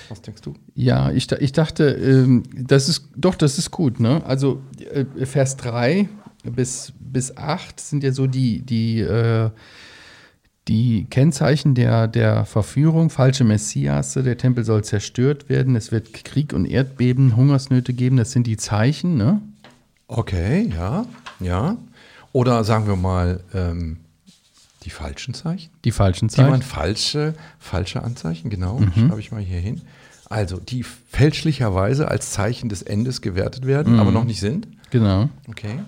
Was 0.09 0.23
denkst 0.23 0.43
du? 0.43 0.55
Ja, 0.77 1.11
ich, 1.11 1.31
ich 1.33 1.51
dachte, 1.51 1.89
ähm, 1.91 2.45
das 2.55 2.89
ist 2.89 3.09
doch, 3.17 3.35
das 3.35 3.59
ist 3.59 3.73
gut. 3.73 3.99
Ne? 3.99 4.25
Also 4.25 4.63
äh, 4.79 5.05
Vers 5.27 5.57
3 5.57 6.09
bis, 6.45 6.93
bis 7.01 7.37
8 7.37 7.81
sind 7.81 8.05
ja 8.05 8.13
so 8.13 8.29
die, 8.29 8.63
die, 8.63 9.01
äh, 9.01 9.51
die 10.69 11.09
Kennzeichen 11.11 11.75
der, 11.75 12.07
der 12.07 12.45
Verführung, 12.45 13.11
falsche 13.11 13.43
Messias, 13.43 14.13
der 14.15 14.39
Tempel 14.39 14.63
soll 14.63 14.85
zerstört 14.85 15.49
werden, 15.49 15.75
es 15.75 15.91
wird 15.91 16.13
Krieg 16.13 16.53
und 16.53 16.65
Erdbeben, 16.65 17.35
Hungersnöte 17.35 17.93
geben, 17.93 18.19
das 18.19 18.31
sind 18.31 18.47
die 18.47 18.57
Zeichen. 18.57 19.17
Ne? 19.17 19.43
Okay, 20.07 20.71
ja, 20.73 21.07
ja. 21.41 21.77
Oder 22.31 22.63
sagen 22.63 22.87
wir 22.87 22.95
mal, 22.95 23.41
ähm, 23.53 23.99
die 24.85 24.91
falschen 24.91 25.35
Zeichen? 25.35 25.71
Die 25.85 25.91
falschen 25.91 26.29
Zeichen. 26.29 26.47
Die 26.47 26.53
waren 26.53 26.63
falsche, 26.63 27.35
falsche 27.59 28.03
Anzeichen, 28.03 28.51
genau. 28.51 28.79
Mhm. 28.79 28.93
Schreibe 29.09 29.21
ich 29.21 29.33
mal 29.33 29.41
hier 29.41 29.61
hin. 29.61 29.83
Also, 30.29 30.59
die 30.59 30.83
fälschlicherweise 30.83 32.09
als 32.09 32.31
Zeichen 32.31 32.69
des 32.69 32.83
Endes 32.83 33.21
gewertet 33.21 33.67
werden, 33.67 33.95
mhm. 33.95 34.01
aber 34.01 34.13
noch 34.13 34.25
nicht 34.25 34.41
sind. 34.41 34.67
Genau. 34.91 35.29
Okay. 35.49 35.81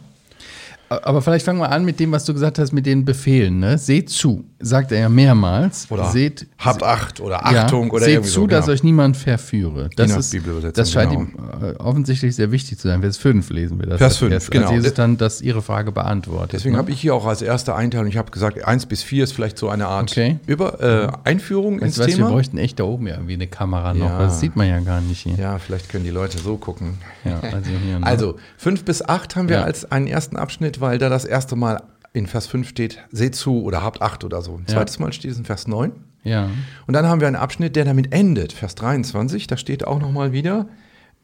Aber 0.89 1.23
vielleicht 1.23 1.45
fangen 1.45 1.61
wir 1.61 1.73
an 1.73 1.85
mit 1.85 1.99
dem, 1.99 2.13
was 2.13 2.25
du 2.25 2.35
gesagt 2.35 2.59
hast, 2.59 2.73
mit 2.73 2.87
den 2.87 3.05
Befehlen. 3.05 3.59
Ne? 3.59 3.79
Seht 3.79 4.11
zu, 4.11 4.45
sagt 4.65 4.93
er 4.93 5.01
ja 5.01 5.09
mehrmals. 5.09 5.87
Oder 5.91 6.11
seht, 6.11 6.47
habt 6.59 6.83
Acht 6.83 7.21
oder 7.21 7.45
Achtung 7.45 7.87
ja, 7.87 7.93
oder 7.93 8.05
Seht 8.05 8.25
zu, 8.25 8.31
so, 8.31 8.41
genau. 8.47 8.61
dass 8.61 8.69
euch 8.69 8.83
niemand 8.83 9.17
verführe. 9.17 9.91
Das, 9.97 10.17
ist, 10.17 10.37
das 10.75 10.93
scheint 10.93 11.11
genau. 11.11 11.23
ihm 11.23 11.35
äh, 11.63 11.77
offensichtlich 11.77 12.35
sehr 12.35 12.51
wichtig 12.51 12.79
zu 12.79 12.89
sein. 12.89 13.01
Vers 13.01 13.19
5 13.19 13.51
lesen 13.51 13.79
wir 13.79 13.87
das. 13.87 13.99
Vers 13.99 14.17
5, 14.19 14.51
genau. 14.51 14.67
Als 14.67 14.75
Jesus 14.75 14.95
dann 14.95 15.17
das 15.17 15.41
Ihre 15.41 15.63
Frage 15.63 15.93
beantwortet. 15.93 16.55
Deswegen 16.55 16.75
ne? 16.75 16.79
habe 16.79 16.91
ich 16.91 17.01
hier 17.01 17.15
auch 17.15 17.27
als 17.27 17.43
erste 17.43 17.75
Einteilung, 17.75 18.07
ich 18.07 18.17
habe 18.17 18.31
gesagt, 18.31 18.65
1 18.65 18.87
bis 18.87 19.03
4 19.03 19.25
ist 19.25 19.33
vielleicht 19.33 19.59
so 19.59 19.69
eine 19.69 19.87
Art 19.87 20.11
okay. 20.11 20.39
Über, 20.47 20.81
äh, 20.81 21.29
Einführung 21.29 21.77
weißt 21.77 21.85
ins 21.85 21.99
was, 21.99 22.07
Thema. 22.07 22.29
Wir 22.29 22.33
bräuchten 22.33 22.59
echt 22.59 22.81
da 22.81 22.85
oben 22.85 23.07
ja 23.07 23.15
irgendwie 23.15 23.35
eine 23.35 23.47
Kamera 23.47 23.95
noch. 23.95 24.09
Ja. 24.09 24.19
Das 24.19 24.41
sieht 24.41 24.57
man 24.57 24.69
ja 24.69 24.81
gar 24.81 25.01
nicht 25.01 25.21
hier. 25.21 25.35
Ja, 25.35 25.59
vielleicht 25.59 25.89
können 25.91 26.05
die 26.05 26.11
Leute 26.11 26.39
so 26.39 26.57
gucken. 26.57 26.99
Ja, 27.25 27.41
also, 27.41 27.71
hier, 27.71 27.99
ne? 27.99 28.07
also 28.07 28.37
5 28.59 28.85
bis 28.85 29.03
8 29.03 29.37
haben 29.37 29.49
wir 29.49 29.65
als 29.65 29.91
einen 29.91 30.07
ersten 30.07 30.37
Abschnitt, 30.37 30.81
weil 30.81 30.99
da 30.99 31.09
das 31.09 31.25
erste 31.25 31.57
Mal 31.57 31.83
in 32.15 32.27
Vers 32.27 32.47
5 32.47 32.67
steht, 32.67 33.05
seht 33.11 33.35
zu 33.35 33.63
oder 33.63 33.83
habt 33.83 34.01
Acht 34.01 34.25
oder 34.25 34.41
so. 34.41 34.57
Ein 34.57 34.67
zweites 34.67 34.99
Mal 34.99 35.13
steht 35.13 35.33
es 35.33 35.39
in 35.39 35.45
Vers 35.45 35.67
9. 35.67 35.93
Ja. 36.23 36.49
Und 36.87 36.95
dann 36.95 37.07
haben 37.07 37.21
wir 37.21 37.27
einen 37.27 37.37
Abschnitt, 37.37 37.77
der 37.77 37.85
damit 37.85 38.15
endet, 38.15 38.53
Vers 38.55 38.77
23, 38.77 39.47
da 39.47 39.59
steht 39.59 39.87
auch 39.87 40.01
nochmal 40.01 40.33
wieder, 40.33 40.69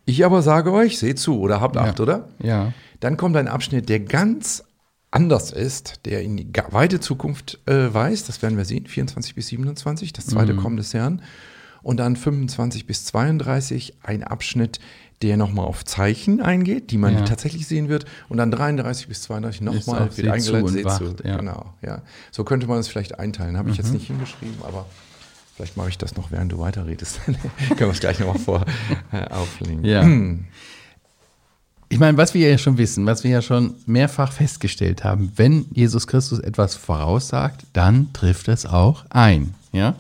ich 0.05 0.25
aber 0.25 0.43
sage 0.43 0.73
euch, 0.73 0.99
seht 0.99 1.19
zu 1.19 1.41
oder 1.41 1.61
habt 1.61 1.77
Acht, 1.77 1.99
ja. 1.99 2.03
oder? 2.03 2.29
Ja. 2.43 2.73
Dann 2.99 3.17
kommt 3.17 3.37
ein 3.37 3.49
Abschnitt, 3.49 3.89
der 3.89 4.01
ganz 4.01 4.65
anders 5.11 5.53
ist, 5.53 6.07
der 6.07 6.23
in 6.23 6.37
die 6.37 6.49
weite 6.71 7.01
Zukunft 7.01 7.61
äh, 7.67 7.95
weist, 7.95 8.29
das 8.29 8.43
werden 8.43 8.59
wir 8.59 8.65
sehen, 8.65 8.87
24 8.87 9.35
bis 9.35 9.47
27, 9.49 10.13
das 10.13 10.27
zweite 10.27 10.55
mhm. 10.55 10.59
Kommen 10.59 10.77
des 10.77 10.93
Herrn. 10.93 11.23
Und 11.83 11.99
dann 11.99 12.17
25 12.17 12.87
bis 12.87 13.05
32 13.07 13.95
ein 14.03 14.23
Abschnitt, 14.25 14.81
der 15.23 15.37
nochmal 15.37 15.67
auf 15.67 15.85
Zeichen 15.85 16.41
eingeht, 16.41 16.91
die 16.91 16.99
man 16.99 17.15
ja. 17.15 17.25
tatsächlich 17.25 17.67
sehen 17.67 17.89
wird. 17.89 18.07
Und 18.29 18.39
dann 18.39 18.51
33 18.51 19.09
bis 19.09 19.23
32 19.23 19.61
nochmal 19.61 20.17
wird 20.17 20.29
eingeleitet, 20.29 20.71
seht 20.71 20.91
zu. 20.91 21.15
Ja. 21.25 21.37
Genau, 21.37 21.75
ja. 21.83 22.03
So 22.31 22.45
könnte 22.45 22.67
man 22.67 22.79
es 22.79 22.89
vielleicht 22.89 23.19
einteilen. 23.19 23.59
Habe 23.59 23.71
ich 23.71 23.79
mhm. 23.79 23.85
jetzt 23.85 23.93
nicht 23.93 24.07
hingeschrieben, 24.07 24.57
aber 24.63 24.87
vielleicht 25.57 25.77
mache 25.77 25.91
ich 25.91 25.99
das 25.99 26.17
noch, 26.17 26.31
während 26.31 26.53
du 26.53 26.59
weiterredest. 26.59 27.21
Können 27.25 27.79
wir 27.79 27.89
es 27.89 28.01
gleich 28.01 28.19
nochmal 28.19 28.39
vor 28.39 28.65
äh, 29.13 29.29
auflegen. 29.29 29.85
Ja. 29.85 30.03
Hm. 30.03 30.45
Ich 31.93 31.99
meine, 31.99 32.17
was 32.17 32.35
wir 32.35 32.49
ja 32.49 32.57
schon 32.57 32.79
wissen, 32.79 33.05
was 33.05 33.25
wir 33.25 33.33
ja 33.33 33.43
schon 33.43 33.75
mehrfach 33.85 34.31
festgestellt 34.31 35.03
haben, 35.03 35.33
wenn 35.35 35.67
Jesus 35.73 36.07
Christus 36.07 36.39
etwas 36.39 36.77
voraussagt, 36.77 37.65
dann 37.73 38.13
trifft 38.13 38.47
es 38.47 38.65
auch 38.65 39.07
ein. 39.11 39.55
Ja? 39.73 39.97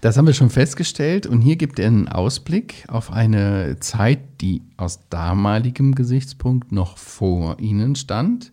Das 0.00 0.16
haben 0.16 0.26
wir 0.26 0.34
schon 0.34 0.48
festgestellt 0.48 1.26
und 1.26 1.42
hier 1.42 1.56
gibt 1.56 1.78
er 1.78 1.86
einen 1.88 2.08
Ausblick 2.08 2.84
auf 2.88 3.12
eine 3.12 3.76
Zeit, 3.80 4.20
die 4.40 4.62
aus 4.78 5.00
damaligem 5.10 5.94
Gesichtspunkt 5.94 6.72
noch 6.72 6.96
vor 6.96 7.58
ihnen 7.58 7.96
stand, 7.96 8.52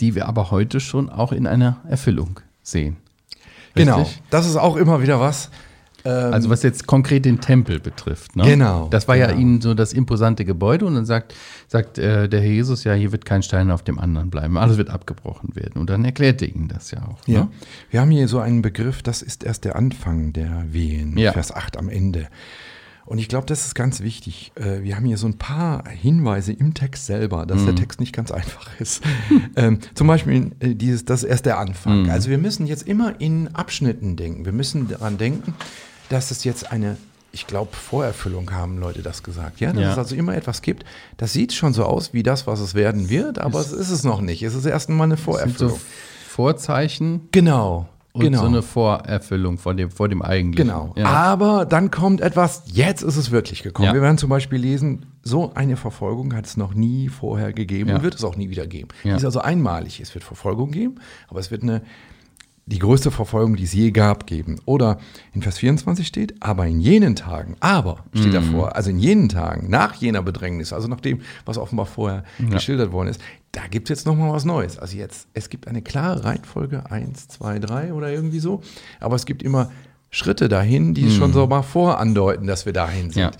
die 0.00 0.14
wir 0.14 0.28
aber 0.28 0.50
heute 0.50 0.80
schon 0.80 1.08
auch 1.08 1.32
in 1.32 1.46
einer 1.46 1.78
Erfüllung 1.88 2.40
sehen. 2.62 2.96
Genau. 3.74 4.00
Richtig? 4.00 4.16
Genau, 4.16 4.26
das 4.30 4.46
ist 4.46 4.56
auch 4.56 4.76
immer 4.76 5.00
wieder 5.00 5.20
was, 5.20 5.50
also 6.10 6.50
was 6.50 6.62
jetzt 6.62 6.86
konkret 6.86 7.24
den 7.24 7.40
Tempel 7.40 7.80
betrifft. 7.80 8.36
Ne? 8.36 8.44
Genau. 8.44 8.88
Das 8.90 9.08
war 9.08 9.16
genau. 9.16 9.30
ja 9.30 9.36
ihnen 9.36 9.60
so 9.60 9.74
das 9.74 9.92
imposante 9.92 10.44
Gebäude 10.44 10.84
und 10.84 10.94
dann 10.94 11.06
sagt, 11.06 11.34
sagt 11.66 11.98
äh, 11.98 12.28
der 12.28 12.40
Herr 12.40 12.50
Jesus, 12.50 12.84
ja, 12.84 12.92
hier 12.92 13.12
wird 13.12 13.24
kein 13.24 13.42
Stein 13.42 13.70
auf 13.70 13.82
dem 13.82 13.98
anderen 13.98 14.30
bleiben, 14.30 14.58
alles 14.58 14.76
wird 14.76 14.90
abgebrochen 14.90 15.56
werden. 15.56 15.80
Und 15.80 15.88
dann 15.90 16.04
erklärte 16.04 16.44
ihnen 16.44 16.68
das 16.68 16.90
ja 16.90 17.02
auch. 17.02 17.26
Ja. 17.26 17.40
Ne? 17.40 17.48
Wir 17.90 18.00
haben 18.00 18.10
hier 18.10 18.28
so 18.28 18.38
einen 18.38 18.62
Begriff, 18.62 19.02
das 19.02 19.22
ist 19.22 19.44
erst 19.44 19.64
der 19.64 19.76
Anfang 19.76 20.32
der 20.32 20.64
Wehen, 20.72 21.16
ja. 21.16 21.32
Vers 21.32 21.52
8 21.52 21.78
am 21.78 21.88
Ende. 21.88 22.28
Und 23.06 23.18
ich 23.18 23.28
glaube, 23.28 23.46
das 23.46 23.66
ist 23.66 23.74
ganz 23.74 24.00
wichtig. 24.00 24.52
Äh, 24.54 24.82
wir 24.82 24.96
haben 24.96 25.04
hier 25.04 25.18
so 25.18 25.26
ein 25.26 25.36
paar 25.36 25.86
Hinweise 25.88 26.52
im 26.52 26.72
Text 26.72 27.06
selber, 27.06 27.44
dass 27.44 27.62
mm. 27.62 27.64
der 27.64 27.72
mhm. 27.72 27.78
Text 27.78 28.00
nicht 28.00 28.14
ganz 28.14 28.30
einfach 28.30 28.68
ist. 28.80 29.02
ähm, 29.56 29.78
zum 29.94 30.06
Beispiel 30.06 30.52
äh, 30.60 30.74
dieses, 30.74 31.04
das 31.04 31.22
ist 31.22 31.28
erst 31.28 31.46
der 31.46 31.58
Anfang. 31.58 32.04
Mm. 32.04 32.10
Also 32.10 32.30
wir 32.30 32.38
müssen 32.38 32.66
jetzt 32.66 32.88
immer 32.88 33.20
in 33.20 33.54
Abschnitten 33.54 34.16
denken. 34.16 34.46
Wir 34.46 34.52
müssen 34.52 34.88
daran 34.88 35.18
denken, 35.18 35.54
dass 36.08 36.30
es 36.30 36.44
jetzt 36.44 36.70
eine, 36.70 36.96
ich 37.32 37.46
glaube, 37.46 37.74
Vorerfüllung 37.74 38.52
haben 38.52 38.78
Leute 38.78 39.02
das 39.02 39.22
gesagt. 39.22 39.60
Ja, 39.60 39.72
dass 39.72 39.82
ja. 39.82 39.92
es 39.92 39.98
also 39.98 40.14
immer 40.14 40.34
etwas 40.34 40.62
gibt. 40.62 40.84
Das 41.16 41.32
sieht 41.32 41.52
schon 41.52 41.72
so 41.72 41.84
aus 41.84 42.12
wie 42.12 42.22
das, 42.22 42.46
was 42.46 42.60
es 42.60 42.74
werden 42.74 43.08
wird, 43.08 43.38
aber 43.38 43.60
es, 43.60 43.72
es 43.72 43.88
ist 43.88 43.90
es 43.90 44.04
noch 44.04 44.20
nicht. 44.20 44.42
Es 44.42 44.54
ist 44.54 44.66
erst 44.66 44.88
mal 44.88 45.04
eine 45.04 45.16
Vorerfüllung. 45.16 45.76
So 45.76 45.80
Vorzeichen. 46.28 47.28
Genau. 47.32 47.88
Und 48.12 48.22
genau. 48.22 48.42
so 48.42 48.46
eine 48.46 48.62
Vorerfüllung 48.62 49.58
vor 49.58 49.74
dem, 49.74 49.90
vor 49.90 50.08
dem 50.08 50.22
eigentlichen. 50.22 50.68
Genau. 50.68 50.94
Ja. 50.96 51.06
Aber 51.06 51.66
dann 51.66 51.90
kommt 51.90 52.20
etwas, 52.20 52.62
jetzt 52.66 53.02
ist 53.02 53.16
es 53.16 53.32
wirklich 53.32 53.64
gekommen. 53.64 53.88
Ja. 53.88 53.94
Wir 53.94 54.02
werden 54.02 54.18
zum 54.18 54.30
Beispiel 54.30 54.60
lesen, 54.60 55.06
so 55.24 55.52
eine 55.54 55.76
Verfolgung 55.76 56.32
hat 56.32 56.46
es 56.46 56.56
noch 56.56 56.74
nie 56.74 57.08
vorher 57.08 57.52
gegeben 57.52 57.90
ja. 57.90 57.96
und 57.96 58.02
wird 58.04 58.14
es 58.14 58.22
auch 58.22 58.36
nie 58.36 58.50
wieder 58.50 58.68
geben. 58.68 58.88
Die 59.02 59.08
ist 59.08 59.24
also 59.24 59.40
einmalig. 59.40 59.98
Es 59.98 60.14
wird 60.14 60.22
Verfolgung 60.22 60.70
geben, 60.70 61.00
aber 61.28 61.40
es 61.40 61.50
wird 61.50 61.64
eine 61.64 61.82
die 62.66 62.78
größte 62.78 63.10
Verfolgung, 63.10 63.56
die 63.56 63.64
es 63.64 63.74
je 63.74 63.90
gab, 63.90 64.26
geben. 64.26 64.58
Oder 64.64 64.98
in 65.34 65.42
Vers 65.42 65.58
24 65.58 66.06
steht, 66.06 66.34
aber 66.40 66.66
in 66.66 66.80
jenen 66.80 67.14
Tagen, 67.14 67.56
aber 67.60 68.04
steht 68.14 68.28
mhm. 68.28 68.32
davor, 68.32 68.76
also 68.76 68.90
in 68.90 68.98
jenen 68.98 69.28
Tagen, 69.28 69.68
nach 69.68 69.94
jener 69.94 70.22
Bedrängnis, 70.22 70.72
also 70.72 70.88
nach 70.88 71.00
dem, 71.00 71.20
was 71.44 71.58
offenbar 71.58 71.86
vorher 71.86 72.24
ja. 72.38 72.48
geschildert 72.48 72.92
worden 72.92 73.08
ist, 73.08 73.20
da 73.52 73.66
gibt 73.68 73.90
es 73.90 73.98
jetzt 73.98 74.06
nochmal 74.06 74.32
was 74.32 74.44
Neues. 74.44 74.78
Also 74.78 74.96
jetzt, 74.96 75.28
es 75.34 75.50
gibt 75.50 75.68
eine 75.68 75.82
klare 75.82 76.24
Reihenfolge, 76.24 76.90
1, 76.90 77.28
2, 77.28 77.58
3 77.58 77.92
oder 77.92 78.10
irgendwie 78.10 78.40
so, 78.40 78.62
aber 78.98 79.16
es 79.16 79.26
gibt 79.26 79.42
immer 79.42 79.70
Schritte 80.10 80.48
dahin, 80.48 80.94
die 80.94 81.04
mhm. 81.04 81.10
schon 81.10 81.32
so 81.32 81.46
mal 81.46 81.62
vorandeuten, 81.62 82.46
dass 82.46 82.66
wir 82.66 82.72
dahin 82.72 83.10
sind. 83.10 83.22
Ja. 83.22 83.30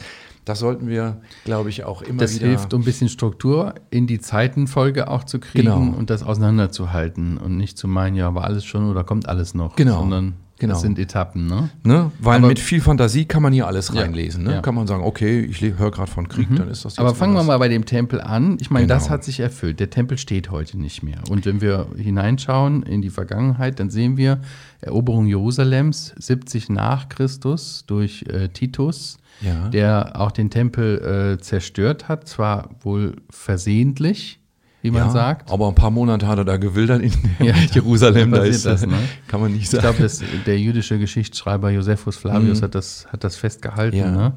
Das 0.44 0.58
sollten 0.58 0.88
wir, 0.88 1.20
glaube 1.44 1.70
ich, 1.70 1.84
auch 1.84 2.02
immer 2.02 2.20
das 2.20 2.34
wieder. 2.34 2.50
Das 2.50 2.60
hilft, 2.60 2.74
um 2.74 2.82
ein 2.82 2.84
bisschen 2.84 3.08
Struktur 3.08 3.74
in 3.90 4.06
die 4.06 4.20
Zeitenfolge 4.20 5.08
auch 5.08 5.24
zu 5.24 5.40
kriegen 5.40 5.64
genau. 5.64 5.96
und 5.96 6.10
das 6.10 6.22
auseinanderzuhalten 6.22 7.38
und 7.38 7.56
nicht 7.56 7.78
zu 7.78 7.88
meinen, 7.88 8.14
ja, 8.16 8.34
war 8.34 8.44
alles 8.44 8.64
schon 8.64 8.90
oder 8.90 9.04
kommt 9.04 9.28
alles 9.28 9.54
noch. 9.54 9.76
Genau. 9.76 10.00
Sondern 10.00 10.34
Genau. 10.58 10.74
Das 10.74 10.82
sind 10.82 10.98
Etappen, 10.98 11.46
ne? 11.46 11.70
ne? 11.82 12.12
Weil 12.20 12.38
aber 12.38 12.46
mit 12.46 12.60
viel 12.60 12.80
Fantasie 12.80 13.24
kann 13.24 13.42
man 13.42 13.52
hier 13.52 13.66
alles 13.66 13.94
reinlesen. 13.94 14.44
Ne? 14.44 14.52
Ja. 14.54 14.60
Kann 14.60 14.76
man 14.76 14.86
sagen, 14.86 15.02
okay, 15.02 15.40
ich 15.40 15.60
höre 15.60 15.90
gerade 15.90 16.10
von 16.10 16.28
Krieg, 16.28 16.48
mhm. 16.48 16.56
dann 16.56 16.68
ist 16.68 16.84
das 16.84 16.92
jetzt 16.92 17.00
Aber 17.00 17.14
fangen 17.14 17.34
wir 17.34 17.42
mal 17.42 17.58
bei 17.58 17.68
dem 17.68 17.84
Tempel 17.86 18.20
an. 18.20 18.58
Ich 18.60 18.70
meine, 18.70 18.86
genau. 18.86 18.94
das 18.94 19.10
hat 19.10 19.24
sich 19.24 19.40
erfüllt. 19.40 19.80
Der 19.80 19.90
Tempel 19.90 20.16
steht 20.16 20.52
heute 20.52 20.78
nicht 20.78 21.02
mehr. 21.02 21.18
Und 21.28 21.44
wenn 21.44 21.60
wir 21.60 21.88
hineinschauen 21.96 22.84
in 22.84 23.02
die 23.02 23.10
Vergangenheit, 23.10 23.80
dann 23.80 23.90
sehen 23.90 24.16
wir 24.16 24.40
Eroberung 24.80 25.26
Jerusalems 25.26 26.14
70 26.18 26.68
nach 26.68 27.08
Christus 27.08 27.84
durch 27.86 28.24
äh, 28.28 28.48
Titus 28.48 29.18
ja. 29.40 29.68
der 29.68 30.20
auch 30.20 30.30
den 30.30 30.50
Tempel 30.50 31.34
äh, 31.34 31.40
zerstört 31.40 32.08
hat, 32.08 32.28
zwar 32.28 32.70
wohl 32.80 33.16
versehentlich, 33.30 34.40
wie 34.84 34.90
man 34.90 35.06
ja, 35.06 35.10
sagt. 35.10 35.50
Aber 35.50 35.66
ein 35.68 35.74
paar 35.74 35.90
Monate 35.90 36.26
hat 36.26 36.36
er 36.36 36.44
da 36.44 36.58
gewildert 36.58 37.00
in 37.00 37.12
ja, 37.38 37.54
Jerusalem. 37.72 38.32
Da 38.32 38.42
ist 38.42 38.66
das, 38.66 38.86
ne? 38.86 38.98
Kann 39.28 39.40
man 39.40 39.50
nicht 39.54 39.70
sagen. 39.70 39.88
Ich 39.88 40.18
glaube, 40.18 40.42
der 40.44 40.60
jüdische 40.60 40.98
Geschichtsschreiber 40.98 41.70
Josephus 41.70 42.18
Flavius 42.18 42.60
mhm. 42.60 42.64
hat, 42.64 42.74
das, 42.74 43.06
hat 43.10 43.24
das 43.24 43.36
festgehalten. 43.36 43.96
Ja, 43.96 44.10
ne? 44.10 44.34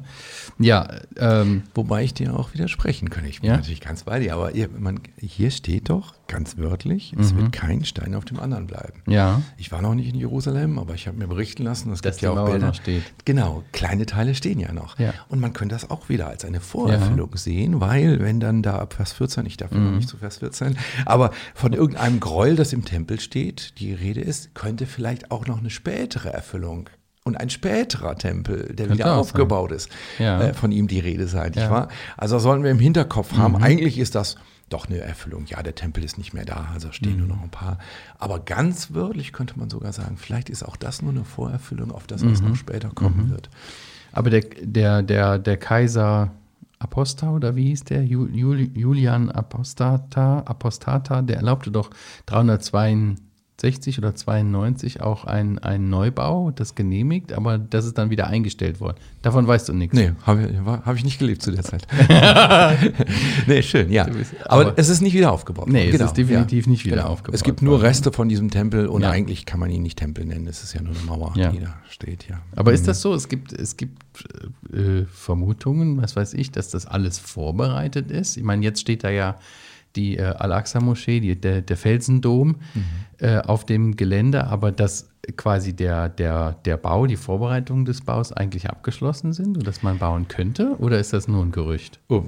ja 0.58 0.88
ähm, 1.16 1.64
wobei 1.74 2.02
ich 2.02 2.14
dir 2.14 2.34
auch 2.34 2.54
widersprechen 2.54 3.10
kann. 3.10 3.26
Ich 3.26 3.42
bin 3.42 3.50
natürlich 3.50 3.82
ganz 3.82 4.04
bei 4.04 4.20
dir, 4.20 4.34
aber 4.34 4.54
ihr, 4.54 4.70
man, 4.78 5.00
hier 5.18 5.50
steht 5.50 5.90
doch 5.90 6.14
ganz 6.28 6.56
wörtlich, 6.56 7.14
es 7.18 7.32
mhm. 7.32 7.38
wird 7.38 7.52
kein 7.52 7.84
Stein 7.84 8.14
auf 8.14 8.24
dem 8.24 8.40
anderen 8.40 8.66
bleiben. 8.66 9.02
Ja. 9.06 9.42
Ich 9.56 9.70
war 9.70 9.82
noch 9.82 9.94
nicht 9.94 10.08
in 10.12 10.14
Jerusalem, 10.14 10.78
aber 10.78 10.94
ich 10.94 11.06
habe 11.08 11.18
mir 11.18 11.26
berichten 11.26 11.62
lassen, 11.62 11.90
es 11.92 12.02
gibt 12.02 12.20
ja 12.20 12.30
auch 12.30 12.50
Bilder. 12.50 12.72
Genau, 13.24 13.64
kleine 13.72 14.06
Teile 14.06 14.34
stehen 14.34 14.60
ja 14.60 14.72
noch. 14.72 14.96
Und 15.28 15.40
man 15.40 15.52
könnte 15.52 15.74
das 15.74 15.90
auch 15.90 16.08
wieder 16.08 16.28
als 16.28 16.44
eine 16.44 16.60
Vorerfüllung 16.60 17.36
sehen, 17.36 17.80
weil 17.80 18.20
wenn 18.20 18.40
dann 18.40 18.62
da 18.62 18.78
ab 18.78 18.94
Vers 18.94 19.12
14, 19.12 19.44
ich 19.44 19.58
darf 19.58 19.72
mhm. 19.72 19.84
noch 19.84 19.92
nicht 19.92 20.08
zu 20.08 20.16
Vers 20.16 20.37
14, 20.38 20.78
aber 21.04 21.30
von 21.54 21.72
irgendeinem 21.72 22.20
Gräuel, 22.20 22.56
das 22.56 22.72
im 22.72 22.84
Tempel 22.84 23.20
steht, 23.20 23.78
die 23.78 23.92
Rede 23.92 24.20
ist, 24.20 24.54
könnte 24.54 24.86
vielleicht 24.86 25.30
auch 25.30 25.46
noch 25.46 25.58
eine 25.58 25.70
spätere 25.70 26.32
Erfüllung 26.32 26.88
und 27.24 27.36
ein 27.36 27.50
späterer 27.50 28.16
Tempel, 28.16 28.74
der 28.74 28.86
Könnte 28.86 29.04
wieder 29.04 29.16
aufgebaut 29.16 29.70
sein. 29.70 29.76
ist, 29.76 29.90
ja. 30.18 30.40
äh, 30.40 30.54
von 30.54 30.72
ihm 30.72 30.88
die 30.88 30.98
Rede 30.98 31.28
sein, 31.28 31.52
ja. 31.54 31.70
wahr? 31.70 31.88
Also 32.16 32.38
sollten 32.38 32.64
wir 32.64 32.70
im 32.70 32.78
Hinterkopf 32.78 33.34
haben, 33.34 33.54
mhm. 33.54 33.62
eigentlich 33.62 33.98
ist 33.98 34.14
das 34.14 34.36
doch 34.68 34.86
eine 34.88 34.98
Erfüllung. 34.98 35.46
Ja, 35.46 35.62
der 35.62 35.74
Tempel 35.74 36.04
ist 36.04 36.18
nicht 36.18 36.34
mehr 36.34 36.44
da, 36.44 36.68
also 36.72 36.92
stehen 36.92 37.12
mhm. 37.12 37.26
nur 37.26 37.36
noch 37.36 37.42
ein 37.42 37.50
paar. 37.50 37.78
Aber 38.18 38.40
ganz 38.40 38.92
wörtlich 38.92 39.32
könnte 39.32 39.58
man 39.58 39.70
sogar 39.70 39.92
sagen, 39.92 40.16
vielleicht 40.16 40.50
ist 40.50 40.62
auch 40.62 40.76
das 40.76 41.02
nur 41.02 41.12
eine 41.12 41.24
Vorerfüllung 41.24 41.92
auf 41.92 42.06
das, 42.06 42.24
was 42.24 42.42
mhm. 42.42 42.48
noch 42.48 42.56
später 42.56 42.90
kommen 42.90 43.26
mhm. 43.26 43.30
wird. 43.30 43.50
Aber 44.12 44.30
der, 44.30 44.42
der, 44.62 45.02
der, 45.02 45.38
der 45.38 45.56
Kaiser 45.56 46.32
Aposta 46.78 47.30
oder 47.30 47.56
wie 47.56 47.68
hieß 47.68 47.84
der? 47.84 48.04
Julian 48.04 49.30
Apostata, 49.30 50.40
Apostata, 50.40 51.22
der 51.22 51.36
erlaubte 51.36 51.70
doch 51.70 51.90
302 52.26 53.16
60 53.60 53.98
oder 53.98 54.14
92 54.14 55.00
auch 55.00 55.24
ein, 55.24 55.58
ein 55.58 55.90
Neubau, 55.90 56.52
das 56.52 56.76
genehmigt, 56.76 57.32
aber 57.32 57.58
das 57.58 57.86
ist 57.86 57.98
dann 57.98 58.08
wieder 58.08 58.28
eingestellt 58.28 58.80
worden. 58.80 58.98
Davon 59.22 59.48
weißt 59.48 59.68
du 59.68 59.72
nichts. 59.72 59.96
Nee, 59.96 60.12
habe 60.22 60.48
ich, 60.48 60.58
hab 60.64 60.94
ich 60.94 61.02
nicht 61.02 61.18
gelebt 61.18 61.42
zu 61.42 61.50
der 61.50 61.64
Zeit. 61.64 61.84
nee, 63.48 63.60
schön, 63.62 63.90
ja. 63.90 64.06
Aber, 64.44 64.66
aber, 64.66 64.78
es 64.78 64.88
ist 64.88 65.00
nicht 65.00 65.14
wieder 65.14 65.32
aufgebaut. 65.32 65.68
Nee, 65.68 65.90
genau, 65.90 66.04
es 66.04 66.10
ist 66.12 66.16
definitiv 66.16 66.66
ja. 66.66 66.70
nicht 66.70 66.84
wieder 66.84 66.96
genau. 66.98 67.08
aufgebaut 67.08 67.34
Es 67.34 67.42
gibt 67.42 67.60
nur 67.60 67.82
Reste 67.82 68.12
von 68.12 68.28
diesem 68.28 68.50
Tempel 68.50 68.86
und 68.86 69.02
ja. 69.02 69.10
eigentlich 69.10 69.44
kann 69.44 69.58
man 69.58 69.70
ihn 69.70 69.82
nicht 69.82 69.98
Tempel 69.98 70.24
nennen. 70.24 70.46
Es 70.46 70.62
ist 70.62 70.74
ja 70.74 70.80
nur 70.80 70.94
eine 70.94 71.04
Mauer, 71.04 71.32
ja. 71.34 71.50
die 71.50 71.58
da 71.58 71.74
steht, 71.90 72.28
ja. 72.28 72.40
Aber 72.54 72.70
mhm. 72.70 72.76
ist 72.76 72.86
das 72.86 73.00
so? 73.00 73.12
Es 73.12 73.28
gibt, 73.28 73.52
es 73.52 73.76
gibt 73.76 74.00
äh, 74.72 75.04
Vermutungen, 75.12 76.00
was 76.00 76.14
weiß 76.14 76.34
ich, 76.34 76.52
dass 76.52 76.70
das 76.70 76.86
alles 76.86 77.18
vorbereitet 77.18 78.12
ist. 78.12 78.36
Ich 78.36 78.44
meine, 78.44 78.62
jetzt 78.62 78.80
steht 78.80 79.02
da 79.02 79.10
ja 79.10 79.36
die 79.98 80.16
äh, 80.16 80.22
Al-Aqsa-Moschee, 80.22 81.34
der, 81.34 81.60
der 81.60 81.76
Felsendom 81.76 82.48
mhm. 82.48 82.84
äh, 83.18 83.38
auf 83.38 83.66
dem 83.66 83.96
Gelände, 83.96 84.46
aber 84.46 84.72
dass 84.72 85.10
quasi 85.36 85.74
der, 85.74 86.08
der, 86.08 86.52
der 86.64 86.76
Bau, 86.76 87.06
die 87.06 87.16
Vorbereitungen 87.16 87.84
des 87.84 88.00
Baus 88.00 88.32
eigentlich 88.32 88.70
abgeschlossen 88.70 89.32
sind 89.32 89.58
und 89.58 89.66
dass 89.66 89.82
man 89.82 89.98
bauen 89.98 90.28
könnte? 90.28 90.76
Oder 90.78 90.98
ist 90.98 91.12
das 91.12 91.28
nur 91.28 91.44
ein 91.44 91.52
Gerücht? 91.52 92.00
Oh. 92.08 92.24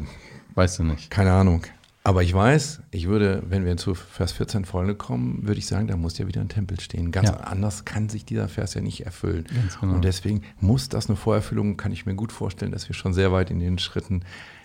Weißt 0.55 0.81
du 0.81 0.85
nicht? 0.85 1.11
Keine 1.11 1.33
Ahnung. 1.33 1.63
Aber 2.03 2.23
ich 2.23 2.33
weiß, 2.33 2.81
ich 2.91 3.09
würde, 3.09 3.43
wenn 3.47 3.67
wir 3.67 3.77
zu 3.77 3.95
Vers 3.95 4.33
14 4.33 4.65
Freunde 4.65 4.95
kommen, 4.95 5.47
würde 5.47 5.59
ich 5.59 5.67
sagen, 5.67 5.87
da 5.87 5.97
muss 5.97 6.17
ja 6.17 6.27
wieder 6.27 6.41
ein 6.41 6.49
Tempel 6.49 6.81
stehen. 6.81 7.13
Ganz 7.13 7.29
ja. 7.29 7.37
anders 7.37 7.85
kann 7.85 8.09
sich 8.09 8.25
dieser 8.25 8.49
Vers 8.49 8.73
ja 8.73 8.81
nicht 8.81 9.05
erfüllen. 9.05 9.45
Genau. 9.81 9.95
Und 9.95 10.05
deswegen 10.05 10.43
muss 10.61 10.89
das 10.89 11.09
eine 11.09 11.17
Vorerfüllung, 11.17 11.77
kann 11.77 11.93
ich 11.93 12.07
mir 12.07 12.15
gut 12.15 12.33
vorstellen, 12.33 12.73
dass 12.73 12.89
wir 12.89 12.95
schon 12.95 13.13
sehr 13.13 13.33
weit 13.33 13.51
in 13.51 13.61
den 13.61 13.79
Schritten 13.79 14.23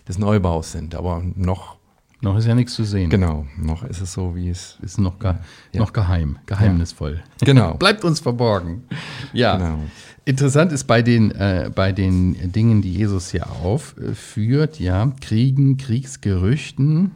des 0.07 0.17
Neubaus 0.17 0.71
sind. 0.71 0.95
Aber 0.95 1.23
noch 1.35 1.77
noch 2.21 2.37
ist 2.37 2.45
ja 2.45 2.55
nichts 2.55 2.73
zu 2.73 2.83
sehen. 2.83 3.09
Genau, 3.09 3.45
noch 3.57 3.83
ist 3.83 4.01
es 4.01 4.13
so, 4.13 4.35
wie 4.35 4.49
es 4.49 4.77
ist. 4.81 4.99
Noch, 4.99 5.19
ge 5.19 5.33
ja. 5.73 5.79
noch 5.79 5.93
geheim, 5.93 6.37
geheimnisvoll. 6.45 7.21
Ja. 7.41 7.45
Genau. 7.45 7.73
Bleibt 7.79 8.03
uns 8.03 8.19
verborgen. 8.19 8.83
Ja. 9.33 9.57
Genau. 9.57 9.79
Interessant 10.23 10.71
ist 10.71 10.85
bei 10.85 11.03
den, 11.03 11.31
äh, 11.31 11.69
bei 11.73 11.91
den 11.91 12.51
Dingen, 12.51 12.81
die 12.81 12.91
Jesus 12.91 13.29
hier 13.29 13.51
aufführt, 13.51 14.79
ja, 14.79 15.11
Kriegen, 15.21 15.77
Kriegsgerüchten. 15.77 17.11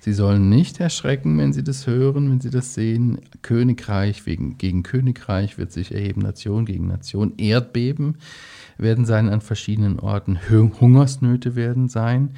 Sie 0.00 0.14
sollen 0.14 0.48
nicht 0.48 0.80
erschrecken, 0.80 1.36
wenn 1.36 1.52
sie 1.52 1.64
das 1.64 1.86
hören, 1.86 2.30
wenn 2.30 2.40
sie 2.40 2.48
das 2.48 2.72
sehen. 2.72 3.18
Königreich 3.42 4.24
wegen, 4.24 4.56
gegen 4.56 4.82
Königreich 4.82 5.58
wird 5.58 5.72
sich 5.72 5.92
erheben, 5.92 6.22
Nation 6.22 6.64
gegen 6.64 6.86
Nation. 6.86 7.34
Erdbeben 7.36 8.16
werden 8.78 9.04
sein 9.04 9.28
an 9.28 9.40
verschiedenen 9.40 9.98
Orten. 9.98 10.38
Hungersnöte 10.48 11.56
werden 11.56 11.88
sein. 11.88 12.30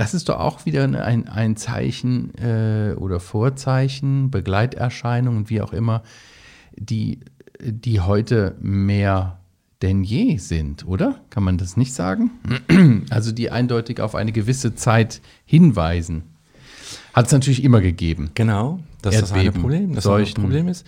Das 0.00 0.14
ist 0.14 0.30
doch 0.30 0.40
auch 0.40 0.64
wieder 0.64 0.84
ein, 0.84 1.28
ein 1.28 1.56
Zeichen 1.56 2.32
äh, 2.38 2.94
oder 2.96 3.20
Vorzeichen, 3.20 4.30
Begleiterscheinungen, 4.30 5.50
wie 5.50 5.60
auch 5.60 5.74
immer, 5.74 6.02
die, 6.74 7.20
die 7.60 8.00
heute 8.00 8.56
mehr 8.60 9.40
denn 9.82 10.02
je 10.02 10.38
sind, 10.38 10.86
oder? 10.86 11.20
Kann 11.28 11.42
man 11.42 11.58
das 11.58 11.76
nicht 11.76 11.92
sagen? 11.92 12.30
Also 13.10 13.32
die 13.32 13.50
eindeutig 13.50 14.00
auf 14.00 14.14
eine 14.14 14.32
gewisse 14.32 14.74
Zeit 14.74 15.20
hinweisen. 15.44 16.22
Hat 17.12 17.26
es 17.26 17.32
natürlich 17.32 17.62
immer 17.62 17.82
gegeben. 17.82 18.30
Genau, 18.34 18.80
das 19.02 19.16
ist 19.16 19.22
das 19.22 19.32
eine 19.32 19.52
Problem. 19.52 19.94
Das 19.94 20.04
Problem 20.04 20.68
ist, 20.68 20.86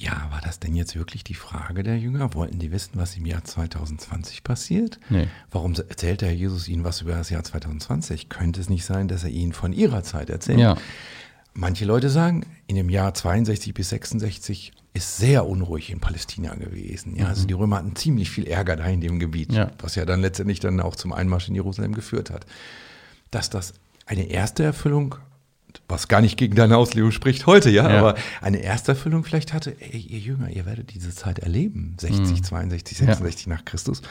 ja, 0.00 0.28
war 0.30 0.40
das 0.42 0.58
denn 0.58 0.74
jetzt 0.74 0.96
wirklich 0.96 1.24
die 1.24 1.34
Frage 1.34 1.82
der 1.82 1.98
Jünger? 1.98 2.32
Wollten 2.32 2.58
die 2.58 2.72
wissen, 2.72 2.92
was 2.94 3.16
im 3.18 3.26
Jahr 3.26 3.44
2020 3.44 4.42
passiert? 4.42 4.98
Nee. 5.10 5.28
Warum 5.50 5.74
erzählt 5.74 6.22
der 6.22 6.30
Herr 6.30 6.34
Jesus 6.34 6.68
ihnen 6.68 6.84
was 6.84 7.02
über 7.02 7.12
das 7.12 7.28
Jahr 7.28 7.44
2020? 7.44 8.30
Könnte 8.30 8.62
es 8.62 8.70
nicht 8.70 8.86
sein, 8.86 9.08
dass 9.08 9.24
er 9.24 9.30
ihnen 9.30 9.52
von 9.52 9.74
ihrer 9.74 10.02
Zeit 10.02 10.30
erzählt? 10.30 10.58
Ja. 10.58 10.76
Manche 11.52 11.84
Leute 11.84 12.08
sagen, 12.08 12.46
in 12.66 12.76
dem 12.76 12.88
Jahr 12.88 13.12
62 13.12 13.74
bis 13.74 13.90
66 13.90 14.72
ist 14.94 15.18
sehr 15.18 15.46
unruhig 15.46 15.90
in 15.90 16.00
Palästina 16.00 16.54
gewesen. 16.54 17.16
Ja, 17.16 17.26
also 17.26 17.42
mhm. 17.42 17.48
die 17.48 17.54
Römer 17.54 17.76
hatten 17.76 17.94
ziemlich 17.94 18.30
viel 18.30 18.46
Ärger 18.46 18.76
da 18.76 18.86
in 18.86 19.02
dem 19.02 19.18
Gebiet, 19.18 19.52
ja. 19.52 19.70
was 19.80 19.96
ja 19.96 20.06
dann 20.06 20.22
letztendlich 20.22 20.60
dann 20.60 20.80
auch 20.80 20.96
zum 20.96 21.12
Einmarsch 21.12 21.48
in 21.48 21.54
Jerusalem 21.54 21.92
geführt 21.92 22.30
hat. 22.30 22.46
Dass 23.30 23.50
das 23.50 23.74
eine 24.06 24.30
erste 24.30 24.62
Erfüllung 24.62 25.16
was 25.88 26.08
gar 26.08 26.20
nicht 26.20 26.36
gegen 26.36 26.54
deine 26.56 26.76
Auslegung 26.76 27.10
spricht 27.10 27.46
heute, 27.46 27.70
ja, 27.70 27.88
ja. 27.88 27.98
aber 27.98 28.14
eine 28.40 28.62
Ersterfüllung 28.62 29.24
vielleicht 29.24 29.52
hatte, 29.52 29.76
ey, 29.80 29.98
ihr 29.98 30.18
Jünger, 30.18 30.50
ihr 30.50 30.66
werdet 30.66 30.94
diese 30.94 31.14
Zeit 31.14 31.38
erleben, 31.38 31.96
60, 31.98 32.38
mhm. 32.38 32.42
62, 32.42 32.98
66 32.98 33.46
ja. 33.46 33.54
nach 33.54 33.64
Christus. 33.64 34.02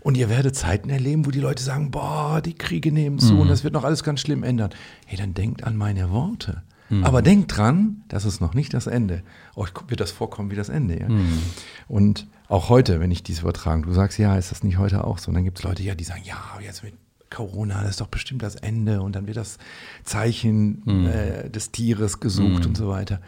Und 0.00 0.16
ihr 0.16 0.28
werdet 0.28 0.56
Zeiten 0.56 0.90
erleben, 0.90 1.26
wo 1.26 1.30
die 1.30 1.40
Leute 1.40 1.62
sagen, 1.62 1.90
boah, 1.90 2.40
die 2.40 2.54
Kriege 2.54 2.92
nehmen 2.92 3.18
zu 3.18 3.34
mhm. 3.34 3.40
und 3.40 3.48
das 3.48 3.64
wird 3.64 3.74
noch 3.74 3.84
alles 3.84 4.02
ganz 4.02 4.20
schlimm 4.20 4.42
ändern. 4.42 4.70
Hey, 5.06 5.18
dann 5.18 5.34
denkt 5.34 5.64
an 5.64 5.76
meine 5.76 6.10
Worte. 6.10 6.62
Mhm. 6.90 7.04
Aber 7.04 7.22
denkt 7.22 7.56
dran, 7.56 8.02
das 8.08 8.24
ist 8.24 8.40
noch 8.40 8.54
nicht 8.54 8.74
das 8.74 8.86
Ende. 8.86 9.22
Euch 9.54 9.70
wird 9.88 10.00
das 10.00 10.10
vorkommen 10.10 10.50
wie 10.50 10.56
das 10.56 10.68
Ende. 10.68 10.98
Ja? 11.00 11.08
Mhm. 11.08 11.38
Und 11.88 12.26
auch 12.48 12.68
heute, 12.68 13.00
wenn 13.00 13.10
ich 13.10 13.22
dies 13.22 13.40
übertragen, 13.40 13.82
du 13.82 13.92
sagst, 13.92 14.18
ja, 14.18 14.36
ist 14.36 14.50
das 14.50 14.64
nicht 14.64 14.78
heute 14.78 15.04
auch 15.04 15.18
so? 15.18 15.28
Und 15.28 15.34
dann 15.34 15.44
gibt 15.44 15.58
es 15.58 15.64
Leute, 15.64 15.82
ja, 15.82 15.94
die 15.94 16.04
sagen, 16.04 16.22
ja, 16.24 16.36
jetzt 16.60 16.82
mit 16.82 16.94
Corona, 17.30 17.82
das 17.82 17.92
ist 17.92 18.00
doch 18.00 18.08
bestimmt 18.08 18.42
das 18.42 18.56
Ende 18.56 19.00
und 19.00 19.14
dann 19.14 19.26
wird 19.26 19.36
das 19.36 19.58
Zeichen 20.04 20.82
mhm. 20.84 21.06
äh, 21.06 21.48
des 21.48 21.70
Tieres 21.70 22.20
gesucht 22.20 22.60
mhm. 22.60 22.66
und 22.66 22.76
so 22.76 22.88
weiter. 22.88 23.20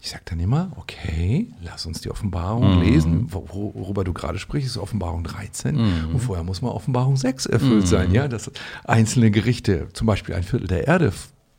Ich 0.00 0.10
sage 0.10 0.24
dann 0.24 0.40
immer, 0.40 0.72
okay, 0.76 1.46
lass 1.62 1.86
uns 1.86 2.00
die 2.00 2.10
Offenbarung 2.10 2.78
mhm. 2.78 2.82
lesen, 2.82 3.26
worüber 3.30 4.02
du 4.02 4.12
gerade 4.12 4.38
sprichst, 4.38 4.70
ist 4.70 4.76
Offenbarung 4.76 5.22
13 5.22 5.76
mhm. 5.76 6.14
und 6.14 6.18
vorher 6.18 6.42
muss 6.42 6.60
mal 6.60 6.70
Offenbarung 6.70 7.16
6 7.16 7.46
erfüllt 7.46 7.86
sein, 7.86 8.08
mhm. 8.08 8.14
ja, 8.16 8.26
dass 8.26 8.50
einzelne 8.82 9.30
Gerichte, 9.30 9.88
zum 9.92 10.08
Beispiel 10.08 10.34
ein 10.34 10.42
Viertel 10.42 10.66
der 10.66 10.88
Erde 10.88 11.12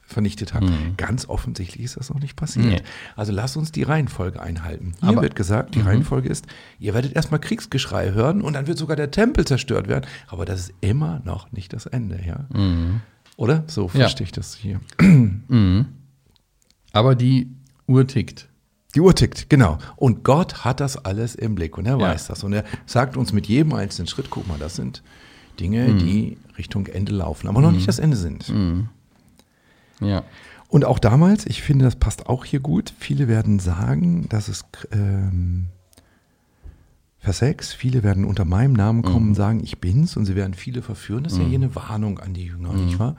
vernichtet 0.06 0.54
hat. 0.54 0.64
Mhm. 0.64 0.96
Ganz 0.98 1.28
offensichtlich 1.28 1.84
ist 1.84 1.98
das 1.98 2.10
noch 2.10 2.20
nicht 2.20 2.36
passiert. 2.36 2.66
Nee. 2.66 2.82
Also 3.16 3.32
lass 3.32 3.56
uns 3.58 3.72
die 3.72 3.84
Reihenfolge 3.84 4.42
einhalten. 4.42 4.94
Hier 5.00 5.10
Aber, 5.10 5.22
wird 5.22 5.36
gesagt, 5.36 5.76
die 5.76 5.80
mhm. 5.80 5.88
Reihenfolge 5.88 6.30
ist, 6.30 6.46
ihr 6.80 6.94
werdet 6.94 7.16
erstmal 7.16 7.40
Kriegsgeschrei 7.40 8.12
hören 8.12 8.42
und 8.42 8.54
dann 8.54 8.68
wird 8.68 8.78
sogar 8.78 8.96
der 8.96 9.12
Tempel 9.12 9.46
zerstört 9.46 9.88
werden. 9.88 10.06
Aber 10.28 10.46
das 10.46 10.62
ist 10.62 10.74
immer 10.82 11.22
noch 11.24 11.52
nicht 11.52 11.74
das 11.74 11.86
Ende, 11.86 12.20
ja. 12.26 12.46
Mhm. 12.58 13.02
Oder? 13.38 13.64
So 13.68 13.88
verstehe 13.88 14.26
ja. 14.26 14.28
ich 14.28 14.32
das 14.32 14.56
hier. 14.56 14.80
Mhm. 15.48 15.88
Aber 16.92 17.16
die 17.16 17.50
Uhr 17.88 18.06
tickt. 18.06 18.48
Die 18.96 19.02
Uhr 19.02 19.16
tickt, 19.16 19.50
genau. 19.50 19.80
Und 19.96 20.24
Gott 20.24 20.64
hat 20.64 20.80
das 20.80 20.96
alles 20.98 21.34
im 21.34 21.56
Blick 21.56 21.78
und 21.78 21.86
er 21.88 21.98
ja. 21.98 22.00
weiß 22.00 22.28
das. 22.28 22.44
Und 22.44 22.54
er 22.54 22.64
sagt 22.86 23.18
uns 23.18 23.34
mit 23.34 23.48
jedem 23.48 23.74
einzelnen 23.74 24.08
Schritt, 24.08 24.30
guck 24.30 24.48
mal, 24.48 24.60
das 24.60 24.76
sind 24.76 25.02
Dinge, 25.60 25.88
mhm. 25.88 26.00
die 26.00 26.38
Richtung 26.58 26.86
Ende 26.86 27.14
laufen, 27.14 27.48
aber 27.48 27.62
noch 27.62 27.72
nicht 27.72 27.88
das 27.88 28.00
Ende 28.00 28.18
sind. 28.18 28.50
Ja. 30.06 30.24
Und 30.70 30.86
auch 30.86 30.98
damals, 30.98 31.46
ich 31.46 31.62
finde, 31.62 31.86
das 31.86 31.96
passt 31.96 32.28
auch 32.28 32.46
hier 32.46 32.60
gut. 32.60 32.94
Viele 32.98 33.28
werden 33.28 33.60
sagen, 33.60 34.28
dass 34.30 34.48
es 34.48 34.66
ähm, 34.92 35.68
Vers 37.20 37.38
6, 37.38 37.74
viele 37.74 38.02
werden 38.04 38.26
unter 38.26 38.44
meinem 38.44 38.74
Namen 38.74 39.04
kommen 39.04 39.28
und 39.28 39.30
mhm. 39.30 39.36
sagen, 39.36 39.64
ich 39.64 39.80
bin's 39.80 40.18
und 40.18 40.26
sie 40.26 40.36
werden 40.36 40.56
viele 40.56 40.82
verführen. 40.82 41.24
Das 41.24 41.34
ist 41.34 41.38
mhm. 41.38 41.46
ja 41.46 41.50
hier 41.50 41.60
eine 41.60 41.76
Warnung 41.76 42.20
an 42.20 42.34
die 42.34 42.46
Jünger, 42.46 42.74
mhm. 42.74 42.86
nicht 42.86 43.00
wahr? 43.00 43.16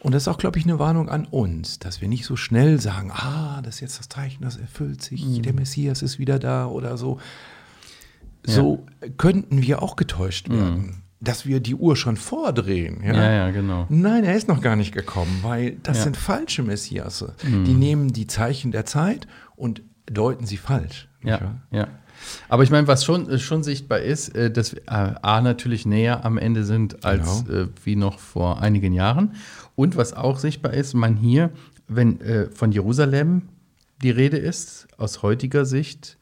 Und 0.00 0.12
das 0.12 0.24
ist 0.24 0.28
auch, 0.28 0.38
glaube 0.38 0.58
ich, 0.58 0.64
eine 0.64 0.78
Warnung 0.78 1.08
an 1.08 1.24
uns, 1.26 1.78
dass 1.78 2.00
wir 2.00 2.08
nicht 2.08 2.26
so 2.26 2.36
schnell 2.36 2.80
sagen, 2.80 3.10
ah, 3.12 3.62
das 3.62 3.76
ist 3.76 3.80
jetzt 3.80 3.98
das 3.98 4.08
Zeichen, 4.08 4.42
das 4.42 4.56
erfüllt 4.56 5.00
sich, 5.02 5.24
mhm. 5.24 5.42
der 5.42 5.54
Messias 5.54 6.02
ist 6.02 6.18
wieder 6.18 6.38
da 6.38 6.66
oder 6.66 6.98
so. 6.98 7.18
So 8.44 8.84
ja. 9.00 9.08
könnten 9.16 9.62
wir 9.62 9.80
auch 9.82 9.96
getäuscht 9.96 10.48
mhm. 10.48 10.52
werden 10.52 11.02
dass 11.22 11.46
wir 11.46 11.60
die 11.60 11.76
Uhr 11.76 11.96
schon 11.96 12.16
vordrehen. 12.16 13.00
Ja? 13.04 13.14
ja, 13.14 13.32
ja, 13.32 13.50
genau. 13.50 13.86
Nein, 13.88 14.24
er 14.24 14.34
ist 14.34 14.48
noch 14.48 14.60
gar 14.60 14.74
nicht 14.74 14.92
gekommen, 14.92 15.38
weil 15.42 15.76
das 15.84 15.98
ja. 15.98 16.04
sind 16.04 16.16
falsche 16.16 16.64
Messiasse. 16.64 17.34
Mhm. 17.44 17.64
Die 17.64 17.74
nehmen 17.74 18.12
die 18.12 18.26
Zeichen 18.26 18.72
der 18.72 18.86
Zeit 18.86 19.28
und 19.54 19.82
deuten 20.06 20.46
sie 20.46 20.56
falsch. 20.56 21.08
Ja, 21.22 21.60
ja. 21.70 21.86
Aber 22.48 22.64
ich 22.64 22.70
meine, 22.70 22.88
was 22.88 23.04
schon, 23.04 23.28
äh, 23.30 23.38
schon 23.38 23.62
sichtbar 23.62 24.00
ist, 24.00 24.34
äh, 24.34 24.50
dass 24.50 24.74
wir 24.74 24.82
äh, 24.88 25.14
A 25.22 25.40
natürlich 25.40 25.86
näher 25.86 26.24
am 26.24 26.38
Ende 26.38 26.64
sind 26.64 27.04
als 27.04 27.44
genau. 27.44 27.68
wie 27.84 27.96
noch 27.96 28.18
vor 28.18 28.60
einigen 28.60 28.92
Jahren. 28.92 29.36
Und 29.76 29.96
was 29.96 30.12
auch 30.14 30.38
sichtbar 30.38 30.74
ist, 30.74 30.92
man 30.94 31.16
hier, 31.16 31.50
wenn 31.88 32.18
von 32.54 32.72
Jerusalem 32.72 33.48
die 34.02 34.10
Rede 34.10 34.36
ist, 34.38 34.88
aus 34.98 35.22
heutiger 35.22 35.64
Sicht, 35.64 36.18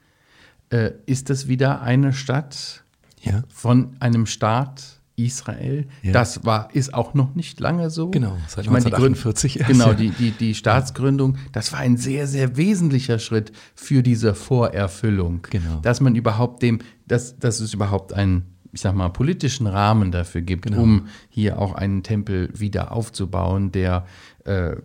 ist 1.07 1.31
das 1.31 1.49
wieder 1.49 1.83
eine 1.83 2.13
Stadt, 2.13 2.85
ja. 3.21 3.43
von 3.49 3.97
einem 4.01 4.27
Staat 4.27 5.01
Israel. 5.25 5.87
Ja. 6.03 6.13
Das 6.13 6.45
war, 6.45 6.75
ist 6.75 6.95
auch 6.95 7.15
noch 7.15 7.35
nicht 7.35 7.61
lange 7.61 7.91
so. 7.91 8.11
Genau, 8.11 8.37
seit 8.49 8.65
ich 8.65 8.71
meine, 8.71 8.87
1948 8.87 9.53
die 9.53 9.59
Genau, 9.73 9.93
die, 9.93 10.11
die, 10.11 10.31
die 10.31 10.55
Staatsgründung, 10.55 11.37
das 11.53 11.73
war 11.73 11.81
ein 11.81 11.97
sehr, 11.97 12.27
sehr 12.27 12.57
wesentlicher 12.57 13.19
Schritt 13.19 13.53
für 13.75 14.03
diese 14.03 14.35
Vorerfüllung. 14.35 15.47
Genau. 15.51 15.81
Dass 15.83 16.01
man 16.01 16.15
überhaupt 16.15 16.63
dem, 16.63 16.81
dass, 17.07 17.39
dass 17.39 17.61
es 17.61 17.75
überhaupt 17.75 18.13
einen, 18.13 18.47
ich 18.73 18.81
sag 18.81 18.95
mal, 18.95 19.09
politischen 19.11 19.67
Rahmen 19.67 20.13
dafür 20.13 20.41
gibt, 20.41 20.67
genau. 20.67 20.83
um 20.83 21.09
hier 21.29 21.59
auch 21.59 21.75
einen 21.75 22.03
Tempel 22.03 22.49
wieder 22.59 22.93
aufzubauen, 22.93 23.73
der 23.73 24.07
äh, 24.47 24.73
äh, 24.73 24.77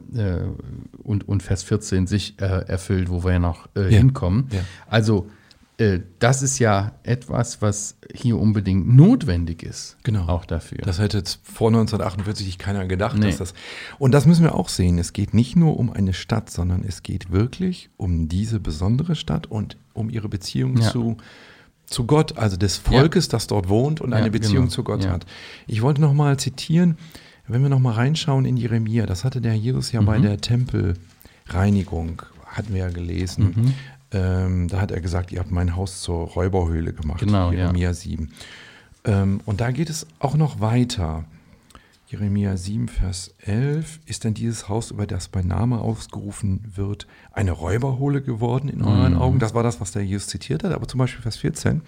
und, 1.03 1.27
und 1.27 1.43
Vers 1.43 1.63
14 1.63 2.07
sich 2.07 2.39
äh, 2.41 2.45
erfüllt, 2.67 3.09
wo 3.09 3.23
wir 3.23 3.33
ja 3.33 3.39
noch 3.39 3.69
äh, 3.75 3.83
ja. 3.83 3.97
hinkommen. 3.99 4.49
Ja. 4.51 4.59
Also 4.87 5.29
das 6.19 6.41
ist 6.41 6.59
ja 6.59 6.93
etwas, 7.03 7.61
was 7.61 7.97
hier 8.13 8.37
unbedingt 8.37 8.87
notwendig 8.87 9.61
ist. 9.61 9.97
Genau. 10.03 10.27
Auch 10.27 10.45
dafür. 10.45 10.77
Das 10.83 10.99
hätte 10.99 11.17
jetzt 11.17 11.41
vor 11.43 11.67
1948 11.67 12.57
keiner 12.57 12.85
gedacht, 12.85 13.17
nee. 13.17 13.25
dass 13.25 13.37
das. 13.37 13.53
Und 13.99 14.13
das 14.13 14.25
müssen 14.25 14.43
wir 14.43 14.55
auch 14.55 14.69
sehen. 14.69 14.97
Es 14.99 15.11
geht 15.11 15.33
nicht 15.33 15.57
nur 15.57 15.77
um 15.77 15.91
eine 15.91 16.13
Stadt, 16.13 16.49
sondern 16.49 16.83
es 16.83 17.03
geht 17.03 17.29
wirklich 17.31 17.89
um 17.97 18.29
diese 18.29 18.61
besondere 18.61 19.15
Stadt 19.15 19.47
und 19.47 19.77
um 19.93 20.09
ihre 20.09 20.29
Beziehung 20.29 20.77
ja. 20.77 20.89
zu, 20.89 21.17
zu 21.85 22.05
Gott, 22.05 22.37
also 22.37 22.55
des 22.55 22.77
Volkes, 22.77 23.25
ja. 23.25 23.31
das 23.31 23.47
dort 23.47 23.67
wohnt 23.67 23.99
und 23.99 24.13
eine 24.13 24.31
Beziehung 24.31 24.65
genau. 24.65 24.73
zu 24.73 24.83
Gott 24.85 25.05
hat. 25.07 25.25
Ich 25.67 25.81
wollte 25.81 25.99
noch 25.99 26.13
mal 26.13 26.37
zitieren, 26.37 26.97
wenn 27.47 27.61
wir 27.61 27.69
noch 27.69 27.79
mal 27.79 27.93
reinschauen 27.93 28.45
in 28.45 28.55
Jeremia, 28.55 29.05
das 29.05 29.23
hatte 29.23 29.41
der 29.41 29.55
Jesus 29.55 29.91
ja 29.91 30.01
mhm. 30.01 30.05
bei 30.05 30.19
der 30.19 30.39
Tempelreinigung, 30.39 32.21
hatten 32.45 32.73
wir 32.73 32.79
ja 32.79 32.89
gelesen. 32.89 33.53
Mhm. 33.55 33.73
Ähm, 34.15 34.69
da 34.69 34.79
hat 34.79 34.91
er 34.91 35.01
gesagt, 35.01 35.33
ihr 35.33 35.39
habt 35.39 35.51
mein 35.51 35.75
Haus 35.75 36.01
zur 36.01 36.27
Räuberhöhle 36.27 36.93
gemacht. 36.93 37.19
Genau, 37.19 37.51
Jeremia 37.51 37.89
ja. 37.89 37.93
7. 37.93 38.31
Ähm, 39.03 39.41
und 39.45 39.59
da 39.59 39.71
geht 39.71 39.89
es 39.89 40.07
auch 40.19 40.35
noch 40.35 40.61
weiter. 40.61 41.25
Jeremia 42.07 42.55
7, 42.55 42.87
Vers 42.87 43.35
11. 43.41 43.99
Ist 44.05 44.23
denn 44.23 44.33
dieses 44.33 44.69
Haus, 44.69 44.91
über 44.91 45.05
das 45.05 45.29
mein 45.33 45.47
Name 45.47 45.79
ausgerufen 45.79 46.61
wird, 46.75 47.07
eine 47.33 47.51
Räuberhole 47.51 48.21
geworden 48.21 48.69
in 48.69 48.83
euren 48.83 49.15
mhm. 49.15 49.21
Augen? 49.21 49.39
Das 49.39 49.53
war 49.53 49.63
das, 49.63 49.81
was 49.81 49.91
der 49.91 50.05
Jesus 50.05 50.27
zitiert 50.27 50.63
hat. 50.63 50.71
Aber 50.71 50.87
zum 50.87 50.99
Beispiel 50.99 51.21
Vers 51.21 51.37
14 51.37 51.81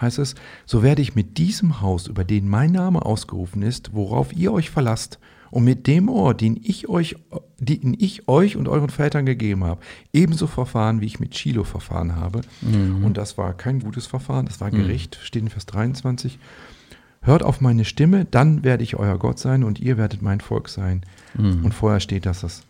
heißt 0.00 0.18
es, 0.20 0.36
so 0.64 0.82
werde 0.82 1.02
ich 1.02 1.14
mit 1.14 1.36
diesem 1.36 1.82
Haus, 1.82 2.06
über 2.06 2.24
den 2.24 2.48
mein 2.48 2.72
Name 2.72 3.04
ausgerufen 3.04 3.60
ist, 3.60 3.92
worauf 3.92 4.32
ihr 4.32 4.52
euch 4.52 4.70
verlasst, 4.70 5.18
und 5.54 5.62
mit 5.62 5.86
dem 5.86 6.08
Ort, 6.08 6.40
den 6.40 6.58
ich 6.60 6.88
euch, 6.88 7.14
den 7.60 7.94
ich 7.96 8.26
euch 8.26 8.56
und 8.56 8.66
euren 8.66 8.90
Vätern 8.90 9.24
gegeben 9.24 9.62
habe, 9.62 9.80
ebenso 10.12 10.48
verfahren, 10.48 11.00
wie 11.00 11.06
ich 11.06 11.20
mit 11.20 11.36
Shiloh 11.36 11.62
verfahren 11.62 12.16
habe. 12.16 12.40
Mhm. 12.60 13.04
Und 13.04 13.16
das 13.16 13.38
war 13.38 13.54
kein 13.54 13.78
gutes 13.78 14.06
Verfahren, 14.06 14.46
das 14.46 14.60
war 14.60 14.72
mhm. 14.72 14.78
Gericht, 14.78 15.16
mhm. 15.16 15.24
steht 15.24 15.42
in 15.42 15.48
Vers 15.50 15.66
23. 15.66 16.40
Hört 17.22 17.44
auf 17.44 17.60
meine 17.60 17.84
Stimme, 17.84 18.24
dann 18.24 18.64
werde 18.64 18.82
ich 18.82 18.96
euer 18.96 19.16
Gott 19.16 19.38
sein 19.38 19.62
und 19.62 19.78
ihr 19.78 19.96
werdet 19.96 20.22
mein 20.22 20.40
Volk 20.40 20.68
sein. 20.68 21.02
Mhm. 21.34 21.64
Und 21.64 21.72
vorher 21.72 22.00
steht, 22.00 22.26
dass 22.26 22.40
das, 22.40 22.64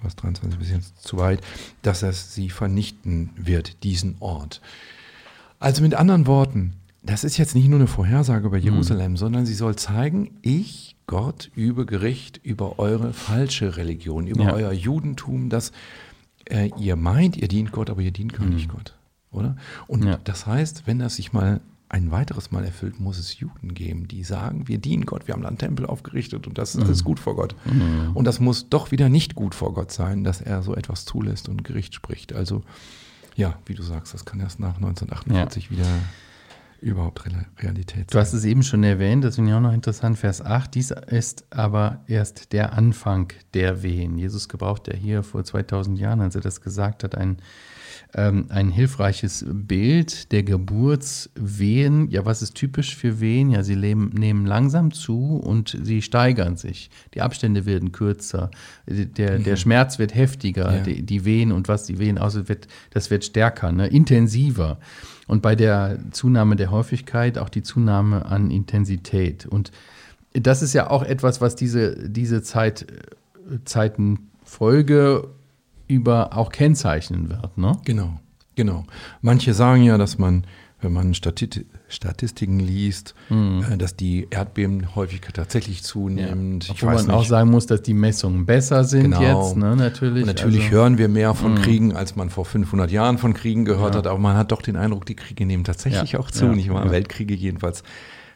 Vers 0.00 0.14
23 0.14 0.56
ein 0.56 0.60
bisschen 0.60 0.82
zu 0.96 1.16
weit, 1.16 1.40
dass 1.82 2.04
er 2.04 2.12
sie 2.12 2.50
vernichten 2.50 3.30
wird, 3.34 3.82
diesen 3.82 4.14
Ort. 4.20 4.60
Also 5.58 5.82
mit 5.82 5.94
anderen 5.94 6.28
Worten, 6.28 6.74
das 7.02 7.24
ist 7.24 7.36
jetzt 7.36 7.56
nicht 7.56 7.66
nur 7.66 7.80
eine 7.80 7.88
Vorhersage 7.88 8.46
über 8.46 8.58
mhm. 8.58 8.62
Jerusalem, 8.62 9.16
sondern 9.16 9.44
sie 9.44 9.54
soll 9.54 9.74
zeigen, 9.74 10.38
ich 10.42 10.94
Gott 11.08 11.50
übe 11.56 11.86
Gericht 11.86 12.38
über 12.44 12.78
eure 12.78 13.12
falsche 13.12 13.76
Religion, 13.76 14.28
über 14.28 14.44
ja. 14.44 14.52
euer 14.52 14.72
Judentum, 14.72 15.48
dass 15.48 15.72
äh, 16.44 16.70
ihr 16.78 16.96
meint, 16.96 17.36
ihr 17.36 17.48
dient 17.48 17.72
Gott, 17.72 17.90
aber 17.90 18.02
ihr 18.02 18.12
dient 18.12 18.34
gar 18.34 18.46
mhm. 18.46 18.54
nicht 18.54 18.68
Gott, 18.68 18.94
oder? 19.32 19.56
Und 19.88 20.04
ja. 20.04 20.18
das 20.22 20.46
heißt, 20.46 20.86
wenn 20.86 20.98
das 20.98 21.16
sich 21.16 21.32
mal 21.32 21.60
ein 21.88 22.10
weiteres 22.10 22.50
Mal 22.50 22.64
erfüllt, 22.64 23.00
muss 23.00 23.18
es 23.18 23.38
Juden 23.38 23.72
geben, 23.72 24.06
die 24.06 24.22
sagen, 24.22 24.68
wir 24.68 24.76
dienen 24.76 25.06
Gott, 25.06 25.26
wir 25.26 25.32
haben 25.32 25.40
da 25.40 25.48
einen 25.48 25.56
Tempel 25.56 25.86
aufgerichtet 25.86 26.46
und 26.46 26.58
das 26.58 26.74
ist 26.74 26.82
mhm. 26.82 26.86
alles 26.88 27.02
gut 27.02 27.18
vor 27.18 27.34
Gott. 27.34 27.56
Mhm. 27.64 28.10
Und 28.14 28.26
das 28.26 28.38
muss 28.38 28.68
doch 28.68 28.90
wieder 28.90 29.08
nicht 29.08 29.34
gut 29.34 29.54
vor 29.54 29.72
Gott 29.72 29.90
sein, 29.90 30.24
dass 30.24 30.42
er 30.42 30.62
so 30.62 30.74
etwas 30.74 31.06
zulässt 31.06 31.48
und 31.48 31.64
Gericht 31.64 31.94
spricht. 31.94 32.34
Also 32.34 32.62
ja, 33.34 33.58
wie 33.64 33.74
du 33.74 33.82
sagst, 33.82 34.12
das 34.12 34.26
kann 34.26 34.40
erst 34.40 34.60
nach 34.60 34.76
1948 34.76 35.64
ja. 35.64 35.70
wieder 35.70 35.86
überhaupt 36.80 37.24
Realität 37.62 38.12
Du 38.12 38.18
hast 38.18 38.32
es 38.32 38.44
eben 38.44 38.62
schon 38.62 38.84
erwähnt, 38.84 39.24
das 39.24 39.36
finde 39.36 39.50
ich 39.50 39.56
auch 39.56 39.60
noch 39.60 39.72
interessant, 39.72 40.18
Vers 40.18 40.42
8, 40.42 40.74
dies 40.74 40.90
ist 40.90 41.44
aber 41.50 42.02
erst 42.06 42.52
der 42.52 42.72
Anfang 42.72 43.32
der 43.54 43.82
Wehen. 43.82 44.18
Jesus 44.18 44.48
gebraucht 44.48 44.88
ja 44.88 44.94
hier 44.94 45.22
vor 45.22 45.44
2000 45.44 45.98
Jahren, 45.98 46.20
als 46.20 46.34
er 46.34 46.40
das 46.40 46.60
gesagt 46.60 47.04
hat, 47.04 47.14
ein, 47.14 47.38
ähm, 48.14 48.46
ein 48.48 48.70
hilfreiches 48.70 49.44
Bild 49.48 50.32
der 50.32 50.42
Geburtswehen. 50.42 52.10
Ja, 52.10 52.24
was 52.24 52.42
ist 52.42 52.54
typisch 52.54 52.96
für 52.96 53.20
Wehen? 53.20 53.50
Ja, 53.50 53.62
sie 53.62 53.74
leben, 53.74 54.10
nehmen 54.10 54.46
langsam 54.46 54.92
zu 54.92 55.36
und 55.36 55.76
sie 55.82 56.02
steigern 56.02 56.56
sich. 56.56 56.90
Die 57.14 57.22
Abstände 57.22 57.66
werden 57.66 57.92
kürzer, 57.92 58.50
der, 58.86 59.38
der 59.38 59.54
mhm. 59.54 59.56
Schmerz 59.56 59.98
wird 59.98 60.14
heftiger, 60.14 60.76
ja. 60.76 60.82
die, 60.82 61.02
die 61.02 61.24
Wehen 61.24 61.52
und 61.52 61.68
was 61.68 61.84
die 61.84 61.98
Wehen 61.98 62.18
aussieht, 62.18 62.48
wird, 62.48 62.68
das 62.90 63.10
wird 63.10 63.24
stärker, 63.24 63.72
ne? 63.72 63.86
intensiver. 63.88 64.78
Und 65.26 65.42
bei 65.42 65.54
der 65.54 65.98
Zunahme 66.10 66.56
der 66.56 66.70
Häufigkeit 66.70 67.38
auch 67.38 67.50
die 67.50 67.62
Zunahme 67.62 68.26
an 68.26 68.50
Intensität. 68.50 69.46
Und 69.46 69.70
das 70.32 70.62
ist 70.62 70.72
ja 70.72 70.90
auch 70.90 71.02
etwas, 71.02 71.40
was 71.40 71.56
diese, 71.56 72.08
diese 72.08 72.42
Zeit, 72.42 72.86
Zeitenfolge 73.64 75.28
über 75.88 76.36
auch 76.36 76.50
kennzeichnen 76.52 77.28
wird. 77.28 77.58
Ne? 77.58 77.72
Genau, 77.84 78.20
genau. 78.54 78.84
Manche 79.20 79.54
sagen 79.54 79.82
ja, 79.82 79.98
dass 79.98 80.18
man 80.18 80.44
wenn 80.80 80.92
man 80.92 81.14
Statit 81.14 81.66
Statistiken 81.88 82.60
liest, 82.60 83.14
mhm. 83.30 83.64
äh, 83.68 83.76
dass 83.78 83.96
die 83.96 84.28
Erdbebenhäufigkeit 84.30 85.34
tatsächlich 85.34 85.82
zunimmt. 85.82 86.68
Ja. 86.68 86.74
Obwohl 86.74 86.94
man 86.94 87.06
nicht. 87.06 87.14
auch 87.14 87.24
sagen 87.24 87.50
muss, 87.50 87.66
dass 87.66 87.82
die 87.82 87.94
Messungen 87.94 88.46
besser 88.46 88.84
sind 88.84 89.12
genau. 89.12 89.42
jetzt, 89.42 89.56
ne, 89.56 89.74
natürlich. 89.74 90.22
Und 90.22 90.28
natürlich 90.28 90.64
also, 90.64 90.76
hören 90.76 90.98
wir 90.98 91.08
mehr 91.08 91.34
von 91.34 91.52
mhm. 91.52 91.62
Kriegen, 91.62 91.96
als 91.96 92.14
man 92.14 92.30
vor 92.30 92.44
500 92.44 92.90
Jahren 92.90 93.18
von 93.18 93.32
Kriegen 93.34 93.64
gehört 93.64 93.94
ja. 93.94 93.98
hat, 93.98 94.06
aber 94.06 94.18
man 94.18 94.36
hat 94.36 94.52
doch 94.52 94.62
den 94.62 94.76
Eindruck, 94.76 95.06
die 95.06 95.16
Kriege 95.16 95.46
nehmen 95.46 95.64
tatsächlich 95.64 96.12
ja. 96.12 96.20
auch 96.20 96.30
zu, 96.30 96.46
nicht 96.46 96.70
wahr? 96.70 96.90
Weltkriege 96.90 97.34
jedenfalls 97.34 97.82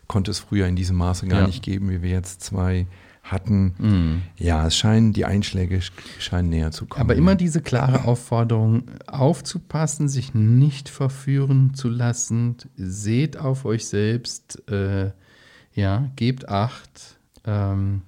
konnte 0.08 0.30
es 0.30 0.40
früher 0.40 0.66
in 0.66 0.74
diesem 0.74 0.96
Maße 0.96 1.26
gar 1.26 1.46
nicht 1.46 1.62
geben, 1.62 1.90
wie 1.90 2.02
wir 2.02 2.10
jetzt 2.10 2.42
zwei 2.42 2.86
hatten. 3.22 3.74
Mhm. 3.78 4.22
Ja, 4.36 4.66
es 4.66 4.76
scheinen, 4.76 5.12
die 5.12 5.24
Einschläge 5.24 5.80
scheinen 6.18 6.50
näher 6.50 6.70
zu 6.72 6.86
kommen. 6.86 7.02
Aber 7.02 7.14
immer 7.14 7.34
diese 7.34 7.62
klare 7.62 8.04
Aufforderung, 8.04 8.84
aufzupassen, 9.06 10.08
sich 10.08 10.34
nicht 10.34 10.88
verführen 10.88 11.74
zu 11.74 11.88
lassen. 11.88 12.56
Seht 12.76 13.36
auf 13.36 13.64
euch 13.64 13.86
selbst, 13.86 14.68
äh, 14.68 15.12
ja, 15.74 16.10
gebt 16.16 16.48
Acht. 16.48 17.16
Ähm, 17.44 18.02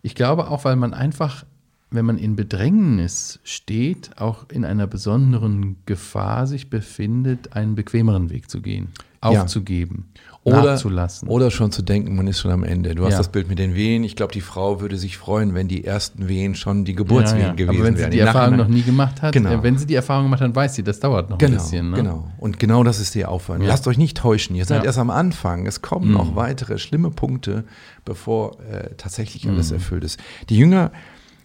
ich 0.00 0.14
glaube 0.14 0.48
auch, 0.48 0.64
weil 0.64 0.76
man 0.76 0.94
einfach, 0.94 1.44
wenn 1.90 2.06
man 2.06 2.18
in 2.18 2.34
Bedrängnis 2.34 3.38
steht, 3.44 4.18
auch 4.18 4.46
in 4.50 4.64
einer 4.64 4.86
besonderen 4.86 5.76
Gefahr 5.86 6.46
sich 6.46 6.70
befindet, 6.70 7.52
einen 7.54 7.74
bequemeren 7.74 8.30
Weg 8.30 8.50
zu 8.50 8.62
gehen, 8.62 8.88
aufzugeben. 9.20 10.08
Ja 10.14 10.31
oder, 10.44 10.72
nachzulassen. 10.72 11.28
Oder 11.28 11.52
schon 11.52 11.70
zu 11.70 11.82
denken, 11.82 12.16
man 12.16 12.26
ist 12.26 12.40
schon 12.40 12.50
am 12.50 12.64
Ende. 12.64 12.96
Du 12.96 13.04
hast 13.04 13.12
ja. 13.12 13.18
das 13.18 13.28
Bild 13.28 13.48
mit 13.48 13.60
den 13.60 13.76
Wehen. 13.76 14.02
Ich 14.02 14.16
glaube, 14.16 14.32
die 14.32 14.40
Frau 14.40 14.80
würde 14.80 14.96
sich 14.96 15.16
freuen, 15.16 15.54
wenn 15.54 15.68
die 15.68 15.84
ersten 15.84 16.28
Wehen 16.28 16.56
schon 16.56 16.84
die 16.84 16.94
Geburtswehen 16.96 17.42
ja, 17.42 17.46
ja. 17.48 17.52
gewesen 17.52 17.68
wären. 17.68 17.78
Aber 17.78 17.86
wenn 17.86 17.96
sie 17.96 18.10
die 18.10 18.18
Erfahrung 18.18 18.56
noch 18.56 18.68
nie 18.68 18.82
gemacht 18.82 19.22
hat, 19.22 19.32
genau. 19.32 19.50
äh, 19.50 19.62
wenn 19.62 19.78
sie 19.78 19.86
die 19.86 19.94
Erfahrung 19.94 20.24
gemacht 20.24 20.40
hat, 20.40 20.54
weiß 20.54 20.74
sie, 20.74 20.82
das 20.82 20.98
dauert 20.98 21.30
noch 21.30 21.38
genau, 21.38 21.52
ein 21.52 21.58
bisschen. 21.58 21.90
Ne? 21.90 21.96
Genau. 21.96 22.28
Und 22.38 22.58
genau 22.58 22.82
das 22.82 22.98
ist 22.98 23.14
der 23.14 23.30
Aufwand. 23.30 23.64
Lasst 23.64 23.86
euch 23.86 23.98
nicht 23.98 24.16
täuschen. 24.16 24.56
Ihr 24.56 24.64
seid 24.64 24.84
erst 24.84 24.98
am 24.98 25.10
Anfang. 25.10 25.66
Es 25.66 25.80
kommen 25.80 26.08
mhm. 26.08 26.14
noch 26.14 26.34
weitere 26.34 26.78
schlimme 26.78 27.10
Punkte, 27.10 27.64
bevor 28.04 28.58
äh, 28.60 28.90
tatsächlich 28.96 29.48
alles 29.48 29.70
mhm. 29.70 29.76
erfüllt 29.76 30.02
ist. 30.02 30.18
Die 30.48 30.56
Jünger 30.56 30.90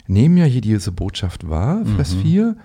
nehmen 0.07 0.37
ja 0.37 0.45
hier 0.45 0.61
diese 0.61 0.91
Botschaft 0.91 1.47
wahr, 1.47 1.83
Vers 1.97 2.15
mhm. 2.15 2.21
4 2.21 2.55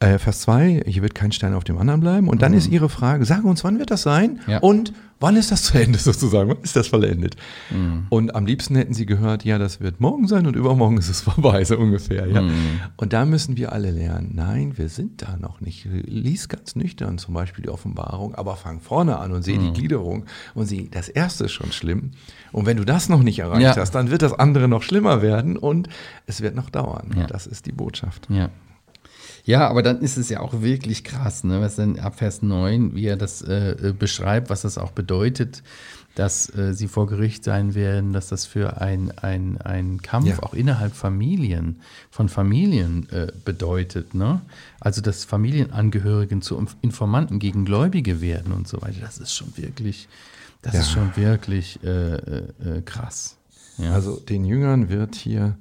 äh, 0.00 0.18
Vers 0.18 0.40
2, 0.42 0.82
hier 0.86 1.02
wird 1.02 1.14
kein 1.14 1.32
Stein 1.32 1.54
auf 1.54 1.64
dem 1.64 1.78
anderen 1.78 2.00
bleiben. 2.00 2.28
Und 2.28 2.42
dann 2.42 2.52
mhm. 2.52 2.58
ist 2.58 2.68
ihre 2.68 2.88
Frage, 2.88 3.24
sag 3.24 3.44
uns, 3.44 3.64
wann 3.64 3.78
wird 3.78 3.90
das 3.90 4.02
sein? 4.02 4.40
Ja. 4.46 4.58
Und 4.58 4.92
wann 5.20 5.36
ist 5.36 5.52
das 5.52 5.62
zu 5.62 5.78
Ende 5.78 5.98
sozusagen? 6.00 6.50
Wann 6.50 6.62
ist 6.62 6.76
das 6.76 6.88
vollendet? 6.88 7.36
Mhm. 7.70 8.06
Und 8.10 8.34
am 8.34 8.44
liebsten 8.44 8.76
hätten 8.76 8.92
sie 8.92 9.06
gehört, 9.06 9.44
ja, 9.44 9.56
das 9.58 9.80
wird 9.80 10.00
morgen 10.00 10.26
sein 10.26 10.46
und 10.46 10.56
übermorgen 10.56 10.98
ist 10.98 11.08
es 11.08 11.20
vorbei, 11.22 11.64
so 11.64 11.78
ungefähr. 11.78 12.26
Ja? 12.26 12.42
Mhm. 12.42 12.80
Und 12.96 13.12
da 13.12 13.24
müssen 13.24 13.56
wir 13.56 13.72
alle 13.72 13.90
lernen, 13.90 14.32
nein, 14.34 14.76
wir 14.76 14.88
sind 14.88 15.22
da 15.22 15.36
noch 15.36 15.60
nicht. 15.60 15.86
Lies 16.06 16.48
ganz 16.48 16.76
nüchtern 16.76 17.18
zum 17.18 17.34
Beispiel 17.34 17.62
die 17.62 17.70
Offenbarung, 17.70 18.34
aber 18.34 18.56
fang 18.56 18.80
vorne 18.80 19.18
an 19.18 19.32
und 19.32 19.42
sehe 19.42 19.58
die 19.58 19.68
mhm. 19.68 19.74
Gliederung 19.74 20.26
und 20.54 20.66
sieh, 20.66 20.90
das 20.90 21.08
erste 21.08 21.44
ist 21.44 21.52
schon 21.52 21.72
schlimm. 21.72 22.10
Und 22.52 22.66
wenn 22.66 22.76
du 22.76 22.84
das 22.84 23.08
noch 23.08 23.22
nicht 23.22 23.38
erreicht 23.38 23.62
ja. 23.62 23.76
hast, 23.76 23.92
dann 23.92 24.10
wird 24.10 24.22
das 24.22 24.32
andere 24.32 24.68
noch 24.68 24.82
schlimmer 24.82 25.22
werden 25.22 25.56
und 25.56 25.88
es 26.26 26.40
wird 26.40 26.54
noch 26.54 26.68
dauern. 26.68 27.14
Ja. 27.16 27.26
Das 27.26 27.46
ist 27.46 27.66
die 27.66 27.72
Botschaft. 27.72 28.26
Ja. 28.28 28.50
Ja, 29.44 29.68
aber 29.68 29.82
dann 29.82 30.00
ist 30.00 30.16
es 30.16 30.30
ja 30.30 30.40
auch 30.40 30.62
wirklich 30.62 31.04
krass, 31.04 31.44
ne? 31.44 31.60
was 31.60 31.76
dann 31.76 31.98
ab 31.98 32.16
Vers 32.16 32.40
9, 32.40 32.94
wie 32.94 33.06
er 33.06 33.16
das 33.16 33.42
äh, 33.42 33.72
äh, 33.72 33.92
beschreibt, 33.92 34.48
was 34.48 34.62
das 34.62 34.78
auch 34.78 34.92
bedeutet, 34.92 35.62
dass 36.14 36.48
äh, 36.56 36.72
sie 36.72 36.88
vor 36.88 37.06
Gericht 37.06 37.44
sein 37.44 37.74
werden, 37.74 38.14
dass 38.14 38.28
das 38.28 38.46
für 38.46 38.80
ein, 38.80 39.12
ein, 39.18 39.60
ein 39.60 40.00
Kampf 40.00 40.28
ja. 40.28 40.42
auch 40.42 40.54
innerhalb 40.54 40.94
Familien, 40.94 41.80
von 42.10 42.30
Familien 42.30 43.08
äh, 43.10 43.32
bedeutet. 43.44 44.14
Ne? 44.14 44.40
Also, 44.80 45.02
dass 45.02 45.24
Familienangehörigen 45.24 46.40
zu 46.40 46.64
Informanten 46.80 47.38
gegen 47.38 47.66
Gläubige 47.66 48.22
werden 48.22 48.52
und 48.52 48.66
so 48.66 48.80
weiter. 48.80 49.00
Das 49.00 49.18
ist 49.18 49.34
schon 49.34 49.54
wirklich, 49.56 50.08
das 50.62 50.74
ja. 50.74 50.80
ist 50.80 50.90
schon 50.90 51.16
wirklich 51.16 51.80
äh, 51.84 52.14
äh, 52.14 52.82
krass. 52.84 53.36
Ja. 53.76 53.92
Also 53.92 54.16
den 54.16 54.44
Jüngern 54.44 54.88
wird 54.88 55.16
hier 55.16 55.56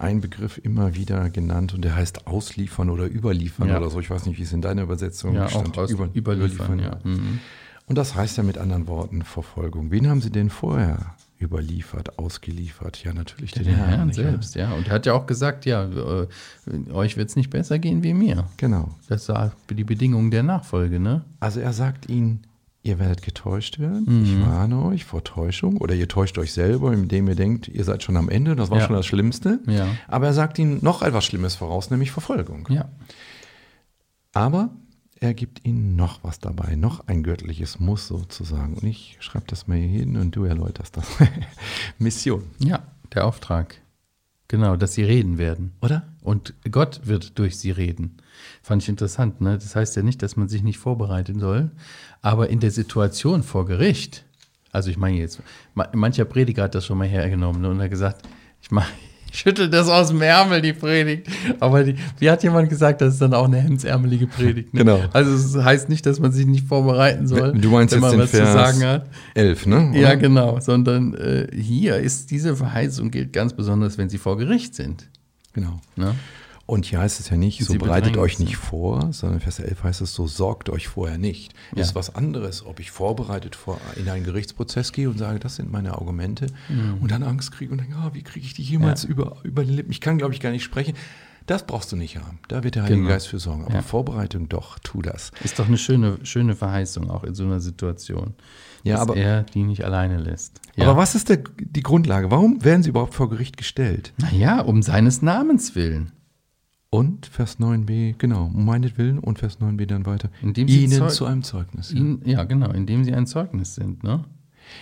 ein 0.00 0.20
Begriff 0.20 0.58
immer 0.62 0.94
wieder 0.94 1.28
genannt 1.30 1.74
und 1.74 1.82
der 1.82 1.96
heißt 1.96 2.26
ausliefern 2.26 2.90
oder 2.90 3.06
überliefern 3.06 3.68
ja. 3.68 3.78
oder 3.78 3.90
so. 3.90 4.00
Ich 4.00 4.10
weiß 4.10 4.26
nicht, 4.26 4.38
wie 4.38 4.42
es 4.42 4.52
in 4.52 4.62
deiner 4.62 4.82
Übersetzung 4.82 5.34
ja, 5.34 5.48
stand. 5.48 5.76
Auch 5.78 5.88
Über, 5.88 6.08
überliefern, 6.14 6.78
überliefern, 6.78 6.78
ja. 6.78 6.98
Mhm. 7.02 7.40
Und 7.86 7.96
das 7.96 8.14
heißt 8.14 8.36
ja 8.36 8.42
mit 8.42 8.58
anderen 8.58 8.86
Worten 8.86 9.22
Verfolgung. 9.22 9.90
Wen 9.90 10.08
haben 10.08 10.20
sie 10.20 10.30
denn 10.30 10.50
vorher 10.50 11.14
überliefert, 11.40 12.18
ausgeliefert. 12.18 13.02
Ja, 13.04 13.12
natürlich 13.12 13.52
den, 13.52 13.64
den 13.64 13.76
Herrn, 13.76 13.88
Herrn 13.90 14.12
selbst, 14.12 14.54
ja. 14.54 14.72
Und 14.72 14.88
er 14.88 14.94
hat 14.94 15.06
ja 15.06 15.14
auch 15.14 15.26
gesagt, 15.26 15.66
ja, 15.66 15.84
äh, 15.84 16.26
euch 16.92 17.16
wird 17.16 17.30
es 17.30 17.36
nicht 17.36 17.50
besser 17.50 17.78
gehen 17.78 18.02
wie 18.02 18.14
mir. 18.14 18.44
Genau. 18.56 18.90
Das 19.08 19.28
war 19.28 19.52
die 19.70 19.84
Bedingung 19.84 20.30
der 20.30 20.42
Nachfolge, 20.42 21.00
ne? 21.00 21.24
Also 21.40 21.60
er 21.60 21.72
sagt 21.72 22.08
ihnen, 22.08 22.40
ihr 22.88 22.98
werdet 22.98 23.22
getäuscht 23.22 23.78
werden. 23.78 24.04
Mhm. 24.06 24.24
Ich 24.24 24.46
warne 24.46 24.82
euch 24.82 25.04
vor 25.04 25.22
Täuschung. 25.22 25.76
Oder 25.76 25.94
ihr 25.94 26.08
täuscht 26.08 26.38
euch 26.38 26.52
selber, 26.52 26.92
indem 26.92 27.28
ihr 27.28 27.34
denkt, 27.34 27.68
ihr 27.68 27.84
seid 27.84 28.02
schon 28.02 28.16
am 28.16 28.28
Ende. 28.28 28.56
Das 28.56 28.70
war 28.70 28.78
ja. 28.78 28.86
schon 28.86 28.96
das 28.96 29.06
Schlimmste. 29.06 29.60
Ja. 29.66 29.86
Aber 30.08 30.26
er 30.26 30.32
sagt 30.32 30.58
ihnen 30.58 30.78
noch 30.82 31.02
etwas 31.02 31.24
Schlimmes 31.24 31.54
voraus, 31.54 31.90
nämlich 31.90 32.10
Verfolgung. 32.10 32.66
Ja. 32.70 32.88
Aber 34.32 34.70
er 35.20 35.34
gibt 35.34 35.66
ihnen 35.66 35.96
noch 35.96 36.24
was 36.24 36.38
dabei, 36.38 36.76
noch 36.76 37.06
ein 37.06 37.22
göttliches 37.22 37.78
Muss 37.78 38.08
sozusagen. 38.08 38.74
Und 38.74 38.84
ich 38.84 39.16
schreibe 39.20 39.46
das 39.46 39.66
mal 39.66 39.76
hier 39.76 39.88
hin 39.88 40.16
und 40.16 40.34
du 40.34 40.44
erläuterst 40.44 40.96
das. 40.96 41.06
Mission. 41.98 42.44
Ja, 42.58 42.82
der 43.14 43.26
Auftrag. 43.26 43.80
Genau, 44.48 44.76
dass 44.76 44.94
sie 44.94 45.04
reden 45.04 45.36
werden. 45.36 45.72
Oder? 45.82 46.08
Und 46.22 46.54
Gott 46.70 47.02
wird 47.04 47.38
durch 47.38 47.58
sie 47.58 47.70
reden. 47.70 48.16
Fand 48.62 48.82
ich 48.82 48.88
interessant. 48.88 49.42
Ne? 49.42 49.54
Das 49.54 49.76
heißt 49.76 49.94
ja 49.96 50.02
nicht, 50.02 50.22
dass 50.22 50.36
man 50.36 50.48
sich 50.48 50.62
nicht 50.62 50.78
vorbereiten 50.78 51.38
soll, 51.38 51.70
aber 52.22 52.48
in 52.48 52.58
der 52.58 52.70
Situation 52.70 53.42
vor 53.42 53.66
Gericht, 53.66 54.24
also 54.72 54.90
ich 54.90 54.96
meine 54.96 55.18
jetzt, 55.18 55.42
mancher 55.92 56.24
Prediger 56.24 56.64
hat 56.64 56.74
das 56.74 56.86
schon 56.86 56.98
mal 56.98 57.06
hergenommen 57.06 57.60
ne, 57.60 57.68
und 57.68 57.80
hat 57.80 57.90
gesagt, 57.90 58.26
ich 58.62 58.70
mache 58.70 58.92
schüttelt 59.32 59.72
das 59.72 59.88
aus 59.88 60.08
dem 60.08 60.20
Ärmel, 60.22 60.60
die 60.60 60.72
Predigt. 60.72 61.28
Aber 61.60 61.84
die, 61.84 61.96
wie 62.18 62.30
hat 62.30 62.42
jemand 62.42 62.68
gesagt, 62.68 63.00
das 63.00 63.14
ist 63.14 63.22
dann 63.22 63.34
auch 63.34 63.46
eine 63.46 63.58
hemdsärmelige 63.58 64.26
Predigt. 64.26 64.74
Ne? 64.74 64.80
Genau. 64.80 65.00
Also 65.12 65.32
es 65.32 65.64
heißt 65.64 65.88
nicht, 65.88 66.06
dass 66.06 66.20
man 66.20 66.32
sich 66.32 66.46
nicht 66.46 66.66
vorbereiten 66.66 67.26
soll, 67.26 67.52
du 67.52 67.70
meinst 67.70 67.94
wenn 67.94 68.00
man 68.00 68.12
jetzt 68.12 68.20
was 68.20 68.30
Vers 68.30 68.48
zu 68.48 68.54
sagen 68.54 68.84
hat. 68.84 69.06
11, 69.34 69.66
ne? 69.66 69.90
Oder? 69.90 69.98
Ja, 69.98 70.14
genau. 70.14 70.60
Sondern 70.60 71.14
äh, 71.14 71.48
hier 71.54 71.96
ist 71.96 72.30
diese 72.30 72.56
Verheißung 72.56 73.10
gilt 73.10 73.32
ganz 73.32 73.52
besonders, 73.52 73.98
wenn 73.98 74.08
sie 74.08 74.18
vor 74.18 74.36
Gericht 74.36 74.74
sind. 74.74 75.08
Genau. 75.52 75.80
Ne? 75.96 76.14
Und 76.68 76.84
hier 76.84 76.98
heißt 76.98 77.18
es 77.18 77.30
ja 77.30 77.38
nicht, 77.38 77.64
so 77.64 77.78
bereitet 77.78 78.18
euch 78.18 78.38
nicht 78.38 78.58
vor, 78.58 79.10
sondern 79.14 79.40
Vers 79.40 79.58
11 79.58 79.84
heißt 79.84 80.00
es, 80.02 80.12
so 80.12 80.26
sorgt 80.26 80.68
euch 80.68 80.86
vorher 80.86 81.16
nicht. 81.16 81.54
Ja. 81.74 81.80
ist 81.80 81.94
was 81.94 82.14
anderes, 82.14 82.62
ob 82.62 82.78
ich 82.78 82.90
vorbereitet 82.90 83.56
vor, 83.56 83.80
in 83.96 84.06
einen 84.06 84.22
Gerichtsprozess 84.22 84.92
gehe 84.92 85.08
und 85.08 85.16
sage, 85.16 85.38
das 85.38 85.56
sind 85.56 85.72
meine 85.72 85.94
Argumente 85.94 86.48
mhm. 86.68 86.98
und 87.00 87.10
dann 87.10 87.22
Angst 87.22 87.52
kriege 87.52 87.72
und 87.72 87.78
denke, 87.78 87.96
oh, 88.04 88.10
wie 88.12 88.22
kriege 88.22 88.44
ich 88.44 88.52
die 88.52 88.62
jemals 88.62 89.04
ja. 89.04 89.08
über, 89.08 89.38
über 89.44 89.64
die 89.64 89.72
Lippen? 89.72 89.90
Ich 89.90 90.02
kann, 90.02 90.18
glaube 90.18 90.34
ich, 90.34 90.40
gar 90.40 90.50
nicht 90.50 90.62
sprechen. 90.62 90.92
Das 91.46 91.64
brauchst 91.64 91.90
du 91.90 91.96
nicht 91.96 92.18
haben. 92.18 92.38
Da 92.48 92.62
wird 92.62 92.74
der 92.74 92.82
Heilige 92.82 93.00
genau. 93.00 93.12
Geist 93.14 93.28
für 93.28 93.38
sorgen. 93.38 93.64
Aber 93.64 93.76
ja. 93.76 93.80
Vorbereitung 93.80 94.50
doch, 94.50 94.78
tu 94.78 95.00
das. 95.00 95.30
Ist 95.42 95.58
doch 95.58 95.68
eine 95.68 95.78
schöne, 95.78 96.18
schöne 96.24 96.54
Verheißung, 96.54 97.08
auch 97.08 97.24
in 97.24 97.34
so 97.34 97.44
einer 97.44 97.60
Situation. 97.60 98.34
Ja, 98.84 98.96
dass 98.96 99.02
aber, 99.04 99.16
er 99.16 99.44
die 99.44 99.62
nicht 99.62 99.86
alleine 99.86 100.18
lässt. 100.18 100.60
Ja. 100.76 100.84
Aber 100.84 100.98
was 100.98 101.14
ist 101.14 101.30
der, 101.30 101.38
die 101.58 101.82
Grundlage? 101.82 102.30
Warum 102.30 102.62
werden 102.62 102.82
sie 102.82 102.90
überhaupt 102.90 103.14
vor 103.14 103.30
Gericht 103.30 103.56
gestellt? 103.56 104.12
Naja, 104.18 104.60
um 104.60 104.82
seines 104.82 105.22
Namens 105.22 105.74
willen. 105.74 106.12
Und 106.90 107.26
Vers 107.26 107.58
9b, 107.60 108.14
genau, 108.16 108.46
um 108.46 108.64
meinetwillen 108.64 109.18
und 109.18 109.38
Vers 109.38 109.60
9b 109.60 109.86
dann 109.86 110.06
weiter. 110.06 110.30
Indem 110.40 110.68
sie 110.68 110.84
Ihnen 110.84 111.08
zu 111.10 111.26
einem 111.26 111.42
Zeugnis. 111.42 111.92
Ihn, 111.92 112.22
ja, 112.24 112.44
genau, 112.44 112.70
indem 112.70 113.04
sie 113.04 113.12
ein 113.12 113.26
Zeugnis 113.26 113.74
sind. 113.74 114.02
Ne? 114.04 114.24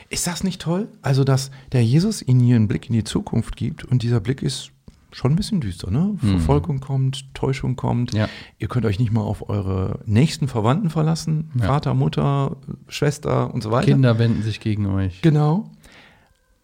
Ist 0.08 0.26
das 0.26 0.44
nicht 0.44 0.60
toll? 0.60 0.88
Also, 1.02 1.24
dass 1.24 1.50
der 1.72 1.84
Jesus 1.84 2.22
ihnen 2.22 2.40
hier 2.40 2.56
einen 2.56 2.68
Blick 2.68 2.88
in 2.88 2.92
die 2.92 3.04
Zukunft 3.04 3.56
gibt 3.56 3.84
und 3.84 4.02
dieser 4.02 4.20
Blick 4.20 4.42
ist 4.42 4.70
schon 5.12 5.32
ein 5.32 5.36
bisschen 5.36 5.60
düster. 5.60 5.90
Ne? 5.90 6.16
Mhm. 6.20 6.28
Verfolgung 6.28 6.80
kommt, 6.80 7.32
Täuschung 7.34 7.74
kommt. 7.74 8.12
Ja. 8.12 8.28
Ihr 8.58 8.68
könnt 8.68 8.84
euch 8.84 8.98
nicht 8.98 9.12
mal 9.12 9.22
auf 9.22 9.48
eure 9.48 10.00
nächsten 10.04 10.46
Verwandten 10.46 10.90
verlassen. 10.90 11.50
Ja. 11.58 11.66
Vater, 11.66 11.94
Mutter, 11.94 12.56
Schwester 12.88 13.52
und 13.52 13.62
so 13.62 13.70
weiter. 13.70 13.86
Kinder 13.86 14.18
wenden 14.18 14.42
sich 14.42 14.60
gegen 14.60 14.86
euch. 14.86 15.22
Genau. 15.22 15.70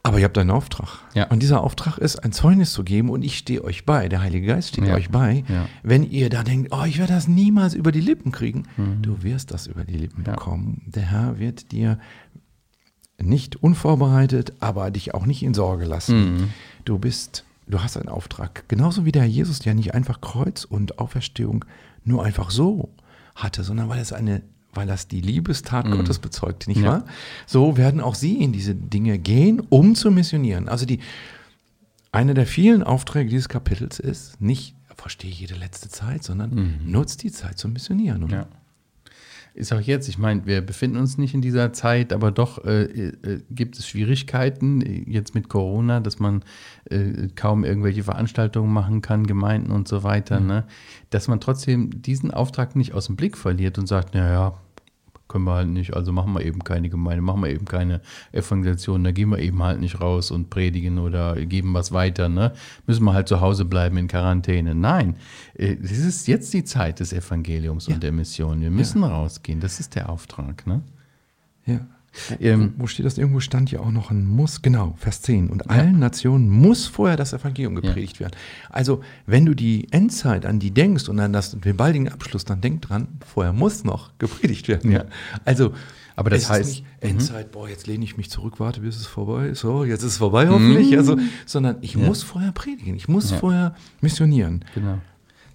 Aber 0.04 0.18
ihr 0.18 0.24
habt 0.24 0.36
einen 0.36 0.50
Auftrag. 0.50 0.98
Ja. 1.14 1.28
Und 1.28 1.42
dieser 1.42 1.62
Auftrag 1.62 1.98
ist, 1.98 2.16
ein 2.24 2.32
Zeugnis 2.32 2.72
zu 2.72 2.82
geben 2.82 3.08
und 3.08 3.22
ich 3.22 3.38
stehe 3.38 3.62
euch 3.62 3.86
bei, 3.86 4.08
der 4.08 4.20
Heilige 4.20 4.48
Geist 4.48 4.70
steht 4.70 4.86
ja. 4.86 4.94
euch 4.94 5.10
bei. 5.10 5.44
Ja. 5.48 5.68
Wenn 5.84 6.02
ihr 6.02 6.28
da 6.28 6.42
denkt, 6.42 6.72
oh, 6.72 6.84
ich 6.84 6.98
werde 6.98 7.12
das 7.12 7.28
niemals 7.28 7.74
über 7.74 7.92
die 7.92 8.00
Lippen 8.00 8.32
kriegen, 8.32 8.64
mhm. 8.76 9.02
du 9.02 9.22
wirst 9.22 9.52
das 9.52 9.68
über 9.68 9.84
die 9.84 9.96
Lippen 9.96 10.24
bekommen. 10.24 10.82
Der 10.86 11.04
Herr 11.04 11.38
wird 11.38 11.70
dir 11.70 12.00
nicht 13.20 13.62
unvorbereitet, 13.62 14.54
aber 14.58 14.90
dich 14.90 15.14
auch 15.14 15.24
nicht 15.24 15.44
in 15.44 15.54
Sorge 15.54 15.84
lassen. 15.84 16.34
Mhm. 16.34 16.48
Du 16.84 16.98
bist, 16.98 17.44
du 17.68 17.80
hast 17.80 17.96
einen 17.96 18.08
Auftrag. 18.08 18.68
Genauso 18.68 19.04
wie 19.04 19.12
der 19.12 19.22
Herr 19.22 19.28
Jesus 19.28 19.64
ja 19.64 19.72
nicht 19.72 19.94
einfach 19.94 20.20
Kreuz 20.20 20.64
und 20.64 20.98
Auferstehung 20.98 21.64
nur 22.02 22.24
einfach 22.24 22.50
so 22.50 22.92
hatte, 23.36 23.62
sondern 23.62 23.88
weil 23.88 24.00
es 24.00 24.12
eine 24.12 24.42
weil 24.72 24.86
das 24.86 25.08
die 25.08 25.20
Liebestat 25.20 25.86
mhm. 25.86 25.92
Gottes 25.92 26.18
bezeugt, 26.18 26.68
nicht 26.68 26.80
ja. 26.80 26.86
wahr? 26.86 27.04
So 27.46 27.76
werden 27.76 28.00
auch 28.00 28.14
sie 28.14 28.42
in 28.42 28.52
diese 28.52 28.74
Dinge 28.74 29.18
gehen, 29.18 29.60
um 29.68 29.94
zu 29.94 30.10
missionieren. 30.10 30.68
Also 30.68 30.86
die, 30.86 31.00
einer 32.10 32.34
der 32.34 32.46
vielen 32.46 32.82
Aufträge 32.82 33.30
dieses 33.30 33.48
Kapitels 33.48 33.98
ist, 33.98 34.40
nicht 34.40 34.74
verstehe 35.02 35.30
jede 35.30 35.54
letzte 35.54 35.88
Zeit, 35.88 36.22
sondern 36.22 36.54
mhm. 36.54 36.78
nutzt 36.90 37.22
die 37.22 37.32
Zeit 37.32 37.58
zum 37.58 37.72
Missionieren. 37.72 38.28
Ja. 38.28 38.46
Ist 39.54 39.72
auch 39.72 39.80
jetzt, 39.80 40.08
ich 40.08 40.16
meine, 40.16 40.46
wir 40.46 40.62
befinden 40.62 40.96
uns 40.96 41.18
nicht 41.18 41.34
in 41.34 41.42
dieser 41.42 41.74
Zeit, 41.74 42.14
aber 42.14 42.30
doch 42.30 42.64
äh, 42.64 42.84
äh, 42.84 43.42
gibt 43.50 43.78
es 43.78 43.86
Schwierigkeiten 43.86 44.80
jetzt 45.06 45.34
mit 45.34 45.50
Corona, 45.50 46.00
dass 46.00 46.20
man 46.20 46.42
äh, 46.88 47.28
kaum 47.34 47.62
irgendwelche 47.64 48.02
Veranstaltungen 48.02 48.72
machen 48.72 49.02
kann, 49.02 49.26
Gemeinden 49.26 49.70
und 49.70 49.88
so 49.88 50.04
weiter. 50.04 50.40
Mhm. 50.40 50.46
Ne? 50.46 50.64
Dass 51.10 51.28
man 51.28 51.38
trotzdem 51.38 52.00
diesen 52.00 52.30
Auftrag 52.30 52.76
nicht 52.76 52.94
aus 52.94 53.06
dem 53.06 53.16
Blick 53.16 53.36
verliert 53.36 53.76
und 53.76 53.86
sagt, 53.86 54.14
naja, 54.14 54.54
können 55.32 55.44
wir 55.44 55.54
halt 55.54 55.68
nicht, 55.68 55.94
also 55.94 56.12
machen 56.12 56.34
wir 56.34 56.44
eben 56.44 56.62
keine 56.62 56.90
Gemeinde, 56.90 57.22
machen 57.22 57.42
wir 57.42 57.50
eben 57.50 57.64
keine 57.64 58.02
Evangelisation, 58.32 59.02
da 59.02 59.12
gehen 59.12 59.30
wir 59.30 59.38
eben 59.38 59.62
halt 59.62 59.80
nicht 59.80 60.00
raus 60.00 60.30
und 60.30 60.50
predigen 60.50 60.98
oder 60.98 61.34
geben 61.46 61.72
was 61.72 61.90
weiter, 61.92 62.28
ne? 62.28 62.52
Müssen 62.86 63.04
wir 63.04 63.14
halt 63.14 63.28
zu 63.28 63.40
Hause 63.40 63.64
bleiben 63.64 63.96
in 63.96 64.08
Quarantäne. 64.08 64.74
Nein, 64.74 65.16
äh, 65.54 65.76
es 65.82 65.98
ist 65.98 66.28
jetzt 66.28 66.52
die 66.52 66.64
Zeit 66.64 67.00
des 67.00 67.12
Evangeliums 67.12 67.86
ja. 67.86 67.94
und 67.94 68.02
der 68.02 68.12
Mission. 68.12 68.60
Wir 68.60 68.70
müssen 68.70 69.02
ja. 69.02 69.08
rausgehen, 69.08 69.60
das 69.60 69.80
ist 69.80 69.94
der 69.94 70.10
Auftrag, 70.10 70.66
ne? 70.66 70.82
Ja. 71.64 71.80
Ähm, 72.40 72.74
wo 72.76 72.86
steht 72.86 73.06
das? 73.06 73.18
Irgendwo 73.18 73.40
stand 73.40 73.70
ja 73.70 73.80
auch 73.80 73.90
noch 73.90 74.10
ein 74.10 74.24
Muss, 74.24 74.62
genau, 74.62 74.94
Vers 74.98 75.22
10. 75.22 75.48
Und 75.50 75.70
allen 75.70 75.94
ja. 75.94 75.98
Nationen 75.98 76.48
muss 76.48 76.86
vorher 76.86 77.16
das 77.16 77.32
Evangelium 77.32 77.74
gepredigt 77.74 78.16
ja. 78.16 78.20
werden. 78.20 78.36
Also, 78.70 79.00
wenn 79.26 79.46
du 79.46 79.54
die 79.54 79.90
Endzeit 79.92 80.46
an 80.46 80.58
die 80.58 80.70
denkst 80.70 81.08
und 81.08 81.18
an 81.20 81.32
das, 81.32 81.58
den 81.58 81.76
baldigen 81.76 82.08
Abschluss, 82.08 82.44
dann 82.44 82.60
denk 82.60 82.82
dran, 82.82 83.08
vorher 83.26 83.52
muss 83.52 83.84
noch 83.84 84.16
gepredigt 84.18 84.68
werden. 84.68 84.92
Ja. 84.92 85.04
Also, 85.44 85.72
aber 86.16 86.30
das 86.30 86.50
heißt. 86.50 86.68
Nicht 86.68 86.84
mhm. 87.02 87.08
Endzeit, 87.10 87.52
boah, 87.52 87.68
jetzt 87.68 87.86
lehne 87.86 88.04
ich 88.04 88.16
mich 88.16 88.30
zurück, 88.30 88.60
warte, 88.60 88.80
bis 88.80 88.96
es 88.96 89.06
vorbei 89.06 89.48
ist. 89.48 89.60
So, 89.60 89.84
jetzt 89.84 90.02
ist 90.02 90.12
es 90.12 90.18
vorbei 90.18 90.48
hoffentlich. 90.48 90.90
Mhm. 90.90 90.98
Also, 90.98 91.16
sondern 91.46 91.76
ich 91.80 91.96
muss 91.96 92.22
vorher 92.22 92.52
predigen, 92.52 92.94
ich 92.94 93.08
muss 93.08 93.32
vorher 93.32 93.74
missionieren. 94.00 94.64
Genau. 94.74 94.98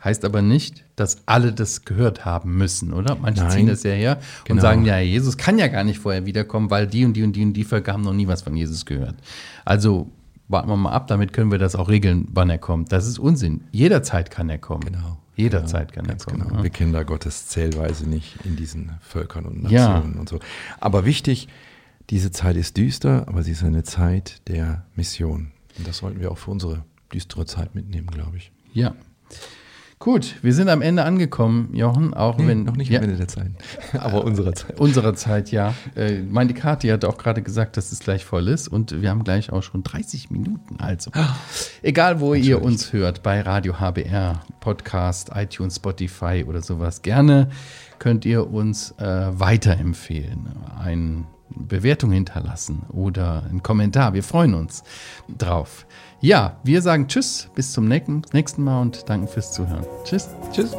Heißt 0.03 0.25
aber 0.25 0.41
nicht, 0.41 0.85
dass 0.95 1.17
alle 1.25 1.53
das 1.53 1.83
gehört 1.83 2.25
haben 2.25 2.55
müssen, 2.57 2.93
oder? 2.93 3.15
Manche 3.15 3.43
Nein, 3.43 3.51
ziehen 3.51 3.67
das 3.67 3.83
ja 3.83 3.91
her 3.91 4.17
und 4.39 4.45
genau. 4.45 4.61
sagen, 4.61 4.85
ja, 4.85 4.99
Jesus 4.99 5.37
kann 5.37 5.57
ja 5.57 5.67
gar 5.67 5.83
nicht 5.83 5.99
vorher 5.99 6.25
wiederkommen, 6.25 6.69
weil 6.69 6.87
die 6.87 7.03
und 7.03 7.13
die 7.13 7.23
und 7.23 7.33
die 7.35 7.43
und 7.43 7.53
die 7.53 7.63
Völker 7.63 7.93
haben 7.93 8.03
noch 8.03 8.13
nie 8.13 8.27
was 8.27 8.43
von 8.43 8.55
Jesus 8.55 8.85
gehört. 8.85 9.15
Also 9.65 10.11
warten 10.47 10.69
wir 10.69 10.77
mal 10.77 10.91
ab, 10.91 11.07
damit 11.07 11.33
können 11.33 11.51
wir 11.51 11.57
das 11.57 11.75
auch 11.75 11.89
regeln, 11.89 12.27
wann 12.31 12.49
er 12.49 12.57
kommt. 12.57 12.91
Das 12.91 13.07
ist 13.07 13.19
Unsinn. 13.19 13.63
Jederzeit 13.71 14.31
kann 14.31 14.49
er 14.49 14.57
kommen. 14.57 14.85
Genau. 14.85 15.17
Jederzeit 15.35 15.91
genau, 15.91 16.07
kann 16.07 16.17
er 16.17 16.25
kommen. 16.25 16.47
Genau. 16.47 16.63
Wir 16.63 16.69
kennen 16.69 16.93
da 16.93 17.03
Gottes 17.03 17.47
Zählweise 17.47 18.07
nicht 18.07 18.37
in 18.43 18.55
diesen 18.55 18.91
Völkern 19.01 19.45
und 19.45 19.63
Nationen 19.63 20.13
ja. 20.13 20.19
und 20.19 20.29
so. 20.29 20.39
Aber 20.79 21.05
wichtig, 21.05 21.47
diese 22.09 22.31
Zeit 22.31 22.55
ist 22.55 22.77
düster, 22.77 23.27
aber 23.27 23.43
sie 23.43 23.51
ist 23.51 23.63
eine 23.63 23.83
Zeit 23.83 24.41
der 24.47 24.85
Mission. 24.95 25.51
Und 25.77 25.87
das 25.87 25.97
sollten 25.97 26.19
wir 26.19 26.31
auch 26.31 26.37
für 26.37 26.51
unsere 26.51 26.85
düstere 27.13 27.45
Zeit 27.45 27.75
mitnehmen, 27.75 28.07
glaube 28.07 28.37
ich. 28.37 28.51
Ja. 28.73 28.95
Gut, 30.07 30.35
wir 30.41 30.53
sind 30.53 30.69
am 30.69 30.81
Ende 30.81 31.03
angekommen, 31.03 31.71
Jochen, 31.73 32.13
auch 32.13 32.37
nee, 32.37 32.47
wenn. 32.47 32.63
Noch 32.63 32.77
nicht 32.77 32.89
ja, 32.89 32.99
am 32.99 33.03
Ende 33.03 33.17
der 33.17 33.27
Zeit. 33.27 33.51
Aber 33.91 34.23
unserer 34.23 34.53
Zeit. 34.53 34.79
Unserer 34.79 35.15
Zeit, 35.15 35.51
ja. 35.51 35.73
Äh, 35.97 36.21
meine 36.21 36.53
Kati 36.53 36.87
hat 36.87 37.03
auch 37.03 37.17
gerade 37.17 37.41
gesagt, 37.41 37.75
dass 37.75 37.91
es 37.91 37.99
gleich 37.99 38.23
voll 38.23 38.47
ist 38.47 38.69
und 38.69 39.01
wir 39.01 39.09
haben 39.09 39.25
gleich 39.25 39.51
auch 39.51 39.63
schon 39.63 39.83
30 39.83 40.29
Minuten. 40.29 40.77
Also, 40.79 41.11
ah, 41.13 41.35
egal 41.81 42.21
wo 42.21 42.33
ihr 42.35 42.61
uns 42.61 42.93
hört, 42.93 43.21
bei 43.21 43.41
Radio 43.41 43.81
HBR, 43.81 44.43
Podcast, 44.61 45.31
iTunes, 45.35 45.75
Spotify 45.75 46.45
oder 46.47 46.61
sowas, 46.61 47.01
gerne 47.01 47.49
könnt 47.99 48.23
ihr 48.23 48.49
uns 48.49 48.91
äh, 48.99 49.03
weiterempfehlen. 49.03 50.47
Eine 50.79 51.25
Bewertung 51.49 52.11
hinterlassen 52.11 52.83
oder 52.93 53.43
einen 53.49 53.61
Kommentar. 53.61 54.13
Wir 54.13 54.23
freuen 54.23 54.53
uns 54.53 54.83
drauf. 55.37 55.85
Ja, 56.19 56.57
wir 56.63 56.81
sagen 56.81 57.07
Tschüss, 57.07 57.47
bis 57.53 57.73
zum 57.73 57.87
nächsten 57.87 58.63
Mal 58.63 58.81
und 58.81 59.07
danken 59.07 59.27
fürs 59.27 59.53
Zuhören. 59.53 59.85
Tschüss. 60.03 60.29
Tschüss. 60.51 60.75